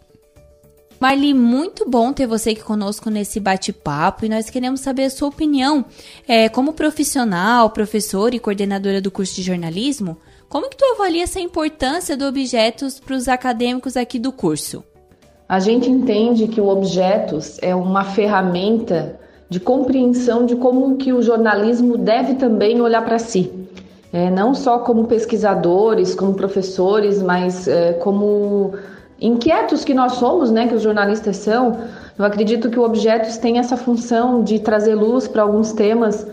Marli, 1.02 1.34
muito 1.34 1.84
bom 1.84 2.12
ter 2.12 2.28
você 2.28 2.50
aqui 2.50 2.62
conosco 2.62 3.10
nesse 3.10 3.40
bate-papo 3.40 4.24
e 4.24 4.28
nós 4.28 4.48
queremos 4.48 4.78
saber 4.78 5.06
a 5.06 5.10
sua 5.10 5.30
opinião 5.30 5.84
é, 6.28 6.48
como 6.48 6.74
profissional, 6.74 7.70
professor 7.70 8.32
e 8.32 8.38
coordenadora 8.38 9.00
do 9.00 9.10
curso 9.10 9.34
de 9.34 9.42
jornalismo. 9.42 10.16
Como 10.48 10.70
que 10.70 10.76
tu 10.76 10.84
avalia 10.84 11.24
essa 11.24 11.40
importância 11.40 12.16
do 12.16 12.24
Objetos 12.24 13.00
para 13.00 13.16
os 13.16 13.26
acadêmicos 13.26 13.96
aqui 13.96 14.16
do 14.16 14.30
curso? 14.30 14.84
A 15.48 15.58
gente 15.58 15.90
entende 15.90 16.46
que 16.46 16.60
o 16.60 16.68
Objetos 16.68 17.58
é 17.60 17.74
uma 17.74 18.04
ferramenta 18.04 19.18
de 19.50 19.58
compreensão 19.58 20.46
de 20.46 20.54
como 20.54 20.98
que 20.98 21.12
o 21.12 21.20
jornalismo 21.20 21.98
deve 21.98 22.34
também 22.34 22.80
olhar 22.80 23.04
para 23.04 23.18
si. 23.18 23.50
É, 24.12 24.30
não 24.30 24.54
só 24.54 24.78
como 24.78 25.06
pesquisadores, 25.06 26.14
como 26.14 26.34
professores, 26.34 27.20
mas 27.20 27.66
é, 27.66 27.94
como 27.94 28.74
inquietos 29.20 29.84
que 29.84 29.94
nós 29.94 30.12
somos, 30.14 30.50
né, 30.50 30.66
que 30.66 30.74
os 30.74 30.82
jornalistas 30.82 31.36
são, 31.36 31.78
eu 32.18 32.24
acredito 32.24 32.70
que 32.70 32.78
o 32.78 32.82
Objetos 32.82 33.36
tem 33.38 33.58
essa 33.58 33.76
função 33.76 34.42
de 34.42 34.58
trazer 34.58 34.94
luz 34.94 35.28
para 35.28 35.42
alguns 35.42 35.72
temas 35.72 36.26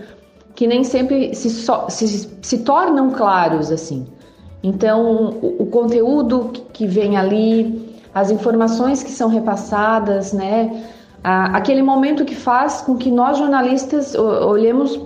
que 0.56 0.68
nem 0.68 0.84
sempre 0.84 1.34
se, 1.34 1.50
so, 1.50 1.90
se, 1.90 2.30
se, 2.42 2.58
tornam 2.60 3.12
claros 3.12 3.72
assim. 3.72 4.06
Então, 4.62 5.38
o, 5.42 5.64
o 5.64 5.66
conteúdo 5.68 6.52
que 6.74 6.86
vem 6.86 7.16
ali, 7.16 7.98
as 8.14 8.30
informações 8.30 9.02
que 9.02 9.12
são 9.12 9.30
repassadas, 9.30 10.34
né, 10.34 10.84
a, 11.24 11.58
aquele 11.58 11.82
momento 11.82 12.26
que 12.26 12.36
faz 12.36 12.82
com 12.82 12.98
que 12.98 13.10
nós 13.10 13.38
jornalistas 13.38 14.16
olhemos 14.16 15.00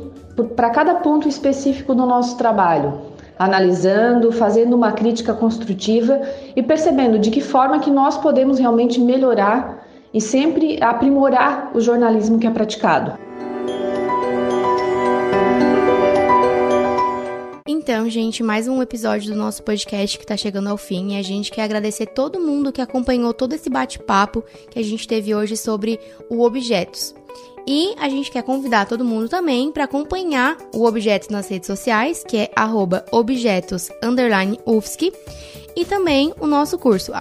para 0.56 0.70
cada 0.72 0.96
ponto 0.96 1.28
específico 1.28 1.94
do 1.94 2.06
nosso 2.06 2.38
trabalho 2.38 3.13
analisando, 3.44 4.32
fazendo 4.32 4.74
uma 4.76 4.94
crítica 4.94 5.34
construtiva 5.34 6.22
e 6.56 6.64
percebendo 6.64 7.20
de 7.20 7.30
que 7.30 7.42
forma 7.42 7.80
que 7.80 7.92
nós 7.92 8.18
podemos 8.18 8.58
realmente 8.58 9.02
melhorar 9.02 9.86
e 10.14 10.22
sempre 10.22 10.82
aprimorar 10.82 11.72
o 11.74 11.82
jornalismo 11.82 12.40
que 12.40 12.48
é 12.48 12.52
praticado. 12.52 13.20
Então, 17.68 18.10
gente, 18.10 18.42
mais 18.42 18.66
um 18.70 18.82
episódio 18.82 19.34
do 19.34 19.38
nosso 19.38 19.62
podcast 19.62 20.18
que 20.18 20.26
tá 20.26 20.38
chegando 20.38 20.70
ao 20.70 20.78
fim 20.78 21.16
e 21.16 21.20
a 21.20 21.22
gente 21.22 21.52
quer 21.52 21.64
agradecer 21.64 22.06
todo 22.06 22.40
mundo 22.40 22.72
que 22.72 22.82
acompanhou 22.82 23.34
todo 23.34 23.54
esse 23.54 23.70
bate-papo 23.70 24.42
que 24.72 24.80
a 24.80 24.84
gente 24.84 25.06
teve 25.06 25.36
hoje 25.36 25.58
sobre 25.58 26.00
o 26.30 26.44
Objetos. 26.46 27.14
E 27.66 27.96
a 27.98 28.10
gente 28.10 28.30
quer 28.30 28.44
convidar 28.44 28.86
todo 28.86 29.06
mundo 29.06 29.30
também 29.30 29.72
para 29.72 29.86
acompanhar 29.86 30.58
o 30.74 30.86
Objetos 30.86 31.30
nas 31.30 31.48
redes 31.48 31.68
sociais, 31.68 32.24
que 32.28 32.38
é 32.38 32.52
objetos_ufsc, 33.12 35.14
e 35.76 35.86
também 35.86 36.34
o 36.40 36.46
nosso 36.46 36.78
curso, 36.78 37.12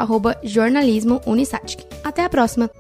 Unisatic. 1.27 1.85
Até 2.05 2.25
a 2.25 2.29
próxima! 2.29 2.71